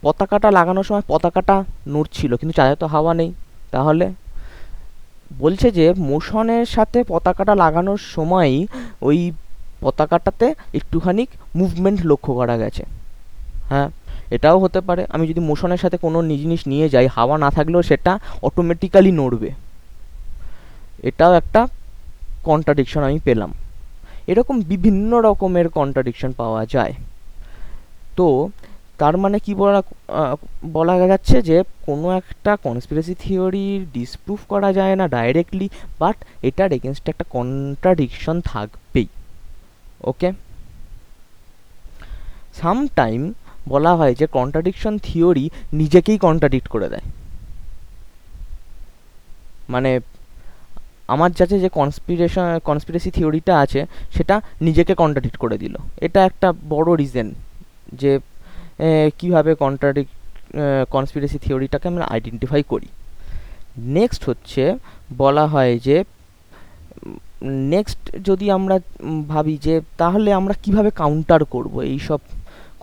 পতাকাটা 0.03 0.49
লাগানোর 0.57 0.85
সময় 0.89 1.05
পতাকাটা 1.11 1.55
নড়ছিল, 1.93 2.31
কিন্তু 2.39 2.53
চাঁদে 2.59 2.75
তো 2.81 2.87
হাওয়া 2.93 3.13
নেই। 3.19 3.29
তাহলে 3.73 4.05
বলছে 5.43 5.67
যে 5.77 5.85
মোশনের 6.09 6.65
সাথে 6.75 6.99
পতাকাটা 7.11 7.53
লাগানোর 7.63 7.99
সময়ই 8.15 8.57
ওই 9.07 9.19
পতাকাটাতে 9.81 10.47
একটুখানি 10.73 11.23
মুভমেন্ট 11.55 11.99
লক্ষ্য 12.05 12.31
করা 12.33 12.57
গেছে। 12.57 12.83
হ্যাঁ 13.69 13.89
এটাও 14.31 14.59
হতে 14.59 14.79
পারে। 14.81 15.05
আমি 15.09 15.27
যদি 15.27 15.39
মোশনের 15.39 15.77
সাথে 15.77 15.97
কোনো 15.97 16.17
জিনিস 16.41 16.67
নিয়ে 16.67 16.89
যাই, 16.89 17.07
হাওয়া 17.07 17.37
না 17.37 17.49
থাকলেও 17.51 17.81
সেটা 17.81 18.19
অটোমেটিক্যালি 18.41 19.11
নড়বে। 19.11 19.51
এটাও 21.03 21.33
একটা 21.33 21.67
কন্ট্রাডিকশন 22.43 23.01
আমি 23.03 23.19
পেলাম। 23.19 23.51
এরকম 24.27 24.55
বিভিন্ন 24.61 25.11
রকমের 25.19 25.69
কন্ট্রাডিকশন 25.69 26.31
পাওয়া 26.31 26.65
যায়। 26.65 26.93
তো 28.17 28.49
তার 28.97 29.15
মানে 29.17 29.39
কি 29.39 29.51
বলা 29.55 29.81
বলা 30.73 31.07
যাচ্ছে 31.07 31.41
যে 31.41 31.57
কোনো 31.85 32.07
একটা 32.11 32.51
কনস্পিরেসি 32.63 33.15
থিওরি 33.19 33.85
ডিসপ্রুভ 33.93 34.39
করা 34.49 34.73
যায় 34.73 34.95
না 34.95 35.07
ডাইরেক্টলি 35.07 35.69
বাট 35.99 36.15
এটার 36.43 36.71
এগেনস্টে 36.71 37.09
একটা 37.09 37.25
কন্ট্রাডিকশন 37.29 38.41
থাকবেই। 38.41 39.07
ওকে 40.01 40.31
সামটাইম 42.53 43.33
বলা 43.67 43.95
হয় 43.95 44.15
যে 44.15 44.27
কন্ট্রাডিকশন 44.27 44.97
থিওরি 44.97 45.49
নিজেকেই 45.73 46.17
কন্ট্রাডিক্ট 46.17 46.67
করে 46.67 46.87
দেয়। 46.89 47.05
মানে 49.69 49.99
আমার 51.07 51.31
যাতে 51.31 51.59
যে 51.59 51.69
কনস্পিরেশন 51.69 52.59
কনস্পিরেসি 52.63 53.11
থিওরিটা 53.11 53.59
আছে, 53.59 53.85
সেটা 54.11 54.41
নিজেকে 54.61 54.95
কন্ট্রাডিক্ট 54.95 55.37
করে 55.37 55.57
দিল। 55.57 55.75
এটা 56.01 56.25
একটা 56.25 56.53
বড় 56.69 56.89
রিজন 56.95 57.27
যে 57.93 58.19
কীভাবে 59.19 59.55
কন্ট্রাডিক্ট 59.55 60.13
কনস্পিরেসি 60.91 61.37
থিওরিটাকে 61.37 61.87
আমরা 61.87 62.05
আইডেন্টিফাই 62.05 62.63
করি। 62.63 62.87
নেক্সট 63.77 64.21
হচ্ছে 64.29 64.77
বলা 65.17 65.47
হয় 65.47 65.79
যে 65.79 66.03
নেক্সট 67.73 67.99
যদি 68.29 68.45
আমরা 68.57 68.75
ভাবি 69.27 69.55
যে 69.65 69.75
তাহলে 69.97 70.29
আমরা 70.39 70.53
কীভাবে 70.63 70.91
কাউন্টার 71.01 71.41
করব? 71.45 71.73
এই 71.93 71.99
সব 72.07 72.19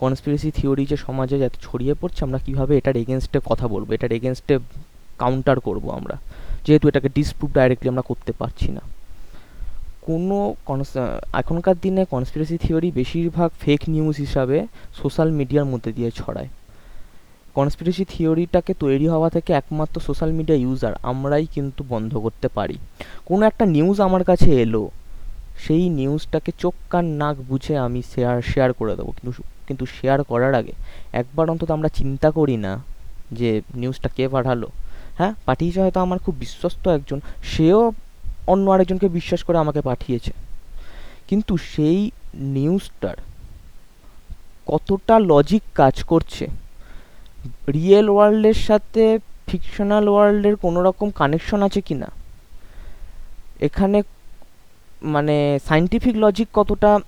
কনস্পিরেসি 0.02 0.50
থিওরি 0.50 0.84
যে 0.86 0.96
সমাজে 1.06 1.36
যাতে 1.38 1.58
ছড়িয়ে 1.66 1.94
পড়ছে, 2.00 2.20
আমরা 2.26 2.38
কীভাবে 2.46 2.72
এটার 2.76 2.96
এগেনস্টে 2.96 3.38
কথা 3.44 3.66
বলব? 3.68 3.88
এটার 3.96 4.12
এগেনস্টে 4.18 4.54
কাউন্টার 5.18 5.56
করব 5.60 5.84
আমরা? 5.98 6.16
যেহেতু 6.66 6.84
এটাকে 6.88 7.08
ডিসপ্রুভ 7.14 7.50
ডাইরেক্টলি 7.58 7.88
আমরা 7.88 8.04
করতে 8.10 8.32
পারছি 8.40 8.68
না। 8.76 8.82
কোনো 10.08 10.38
এখনকার 11.40 11.76
দিনে 11.82 12.02
কনস্পিরেসি 12.14 12.56
থিওরি 12.64 12.88
বেশিরভাগ 13.00 13.50
ফেক 13.60 13.80
নিউজ 13.94 14.16
হিসাবে 14.16 14.58
সোশ্যাল 15.00 15.28
মিডিয়ার 15.38 15.70
মধ্যে 15.72 15.90
দিয়ে 15.96 16.10
ছড়ায়। 16.10 16.50
কনস্পিরেসি 17.54 18.04
থিওরিটাকে 18.04 18.74
তৈরি 18.74 19.06
হওয়া 19.08 19.30
থেকে 19.30 19.52
একমাত্র 19.52 20.00
সোশ্যাল 20.00 20.30
মিডিয়া 20.32 20.58
ইউজার 20.58 20.94
আমরাই 21.02 21.46
কিন্তু 21.54 21.84
বন্ধ 21.88 22.16
করতে 22.16 22.48
পারি। 22.48 22.76
কোনো 23.24 23.46
একটা 23.46 23.64
নিউজ 23.66 24.00
আমার 24.00 24.24
কাছে 24.24 24.50
এলো, 24.62 24.88
সেই 25.58 25.88
নিউজটাকে 25.88 26.52
চোখ, 26.58 26.74
কান, 26.90 27.04
নাক 27.04 27.36
বুঝে 27.48 27.74
আমি 27.78 28.02
শেয়ার 28.14 28.42
শেয়ার 28.42 28.72
করে 28.72 28.96
দেবো। 28.96 29.10
কিন্তু 29.20 29.42
কিন্তু 29.68 29.86
শেয়ার 29.86 30.22
করার 30.22 30.54
আগে 30.54 30.72
একবার 31.12 31.50
অন্তত 31.50 31.70
আমরা 31.70 31.88
চিন্তা 31.88 32.30
করি 32.30 32.56
না 32.56 32.72
যে 33.32 33.62
নিউজটা 33.74 34.08
কে 34.08 34.28
পাঠালো। 34.28 34.68
হ্যাঁ 35.18 35.34
পাঠিয়েছে 35.44 35.80
হয়তো 35.80 36.00
আমার 36.00 36.18
খুব 36.18 36.34
বিশ্বস্ত 36.38 36.88
একজন, 36.88 37.20
সেও 37.44 37.92
অন্য 38.46 38.70
আরেকজনকে 38.70 39.08
বিশ্বাস 39.08 39.40
করে 39.44 39.58
আমাকে 39.58 39.80
পাঠিয়েছে। 39.80 40.32
কিন্তু 41.28 41.56
সেই 41.56 42.10
নিউজটার 42.34 43.16
কতটা 44.66 45.18
লজিক 45.18 45.62
কাজ 45.74 46.02
করছে 46.02 46.44
রিয়েল 47.72 48.10
ওয়ার্ল্ডের 48.10 48.54
সাথে 48.54 49.18
ফিকশনাল 49.46 50.08
ওয়ার্ল্ডের 50.08 50.56
কোনো 50.56 50.82
রকম 50.82 51.10
কানেকশন 51.10 51.62
আছে 51.62 51.80
কি 51.80 51.94
না 51.94 52.10
এখানে 53.60 54.02
মানে 55.02 55.58
সাইন্টিফিক 55.68 56.16
লজিক 56.16 56.48
কতটা 56.52 56.98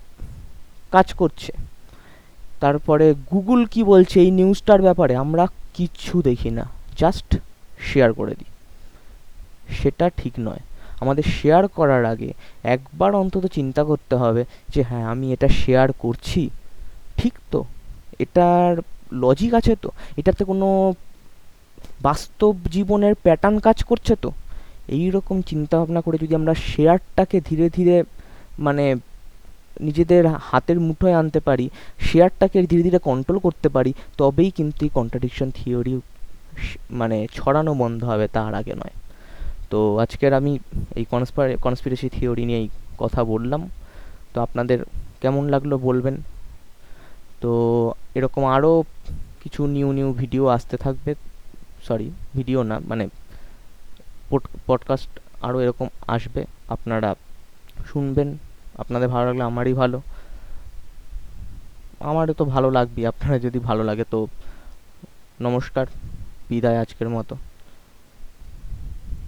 কাজ 0.91 1.13
করছে? 1.13 1.53
তারপরে 2.61 3.15
গুগল 3.31 3.67
কি 3.67 3.85
বলছে 3.85 4.21
এই 4.21 4.31
নিউজটার 4.31 4.83
ব্যাপারে? 4.83 5.17
আমরা 5.17 5.47
কিচ্ছু 5.75 6.23
দেখি 6.23 6.51
না। 6.51 6.65
জাস্ট 6.97 7.37
শেয়ার 7.81 8.13
করে 8.13 8.35
দিই। 8.35 8.51
সেটা 9.75 10.11
ঠিক 10.17 10.33
নয়। 10.39 10.63
আমাদের 11.01 11.23
শেয়ার 11.23 11.69
করার 11.69 12.05
আগে 12.05 12.33
একবার 12.65 13.15
অন্তত 13.15 13.47
চিন্তা 13.47 13.85
করতে 13.85 14.17
হবে 14.17 14.45
যে 14.69 14.83
হ্যাঁ 14.83 15.05
আমি 15.05 15.33
এটা 15.33 15.49
শেয়ার 15.49 15.93
করছি। 15.93 16.51
ঠিক 17.17 17.33
তো? 17.51 17.65
এটার 18.19 18.77
লজিক 19.23 19.55
আছে 19.55 19.73
তো? 19.83 19.89
এটাতে 20.17 20.43
কোনো 20.45 20.69
বাস্তব 22.03 22.55
জীবনের 22.71 23.15
প্যাটার্ন 23.23 23.59
কাজ 23.59 23.79
করছে 23.85 24.17
তো? 24.17 24.31
এই 24.89 25.11
রকম 25.11 25.37
চিন্তা 25.43 25.75
ভাবনা 25.79 26.01
করে 26.01 26.17
যদি 26.23 26.35
আমরা 26.35 26.55
শেয়ারটাকে 26.55 27.41
ধীরে 27.49 27.67
ধীরে 27.77 27.97
মানে 28.59 28.85
নিজেদের 29.81 30.25
হাতের 30.27 30.79
মুঠোয় 30.81 31.15
আনতে 31.15 31.41
পারি 31.41 31.67
শেয়ারটাকে 32.01 32.59
ধীরে 32.67 32.83
ধীরে 32.83 32.99
কন্ট্রোল 32.99 33.39
করতে 33.39 33.69
পারি, 33.69 33.93
তবেই 34.19 34.51
কিন্তু 34.51 34.81
এই 34.85 34.93
কন্ট্রাডিকশন 34.95 35.51
থিওরি 35.55 36.01
মানে 36.91 37.27
ছড়ানো 37.33 37.75
বন্ধ 37.75 38.05
হবে 38.05 38.27
তার 38.29 38.53
আগে 38.55 38.75
নয়। 38.75 38.95
তো 39.71 39.79
আজকের 39.99 40.33
আমি 40.35 40.59
এই 40.97 41.05
কনস্পার 41.05 41.47
কনস্পিরেসি 41.57 42.09
থিওরি 42.09 42.45
নিয়েই 42.45 42.69
কথা 42.99 43.21
বললাম। 43.25 43.63
তো 44.35 44.41
আপনাদের 44.41 44.79
কেমন 45.21 45.45
লাগল 45.49 45.73
বলবেন? 45.77 46.17
তো 47.41 47.51
এরকম 48.15 48.45
আরও 48.47 48.85
কিছু 49.43 49.67
নিউ 49.67 49.93
নিউ 49.93 50.13
ভিডিও 50.13 50.47
আসতে 50.47 50.77
থাকবে 50.77 51.15
সরি 51.83 52.11
ভিডিও 52.35 52.63
না 52.63 52.81
মানে 52.85 53.09
পডকাস্ট 54.67 55.09
আরও 55.43 55.61
এরকম 55.61 55.89
আসবে, 56.07 56.45
আপনারা 56.69 57.15
শুনবেন, 57.93 58.39
আপনাদের 58.79 59.09
ভালো 59.09 59.27
লাগলে 59.27 59.43
আমারই 59.43 59.73
ভালো। 59.73 60.03
আমারও 62.01 62.33
তো 62.33 62.45
ভালো 62.45 62.71
লাগবেই 62.71 63.07
আপনারা 63.07 63.39
যদি 63.39 63.59
ভালো 63.59 63.85
লাগে 63.85 64.05
তো 64.11 64.27
নমস্কার, 65.41 65.87
বিদায় 66.49 66.79
আজকের 66.79 67.09
মতো। 67.09 67.37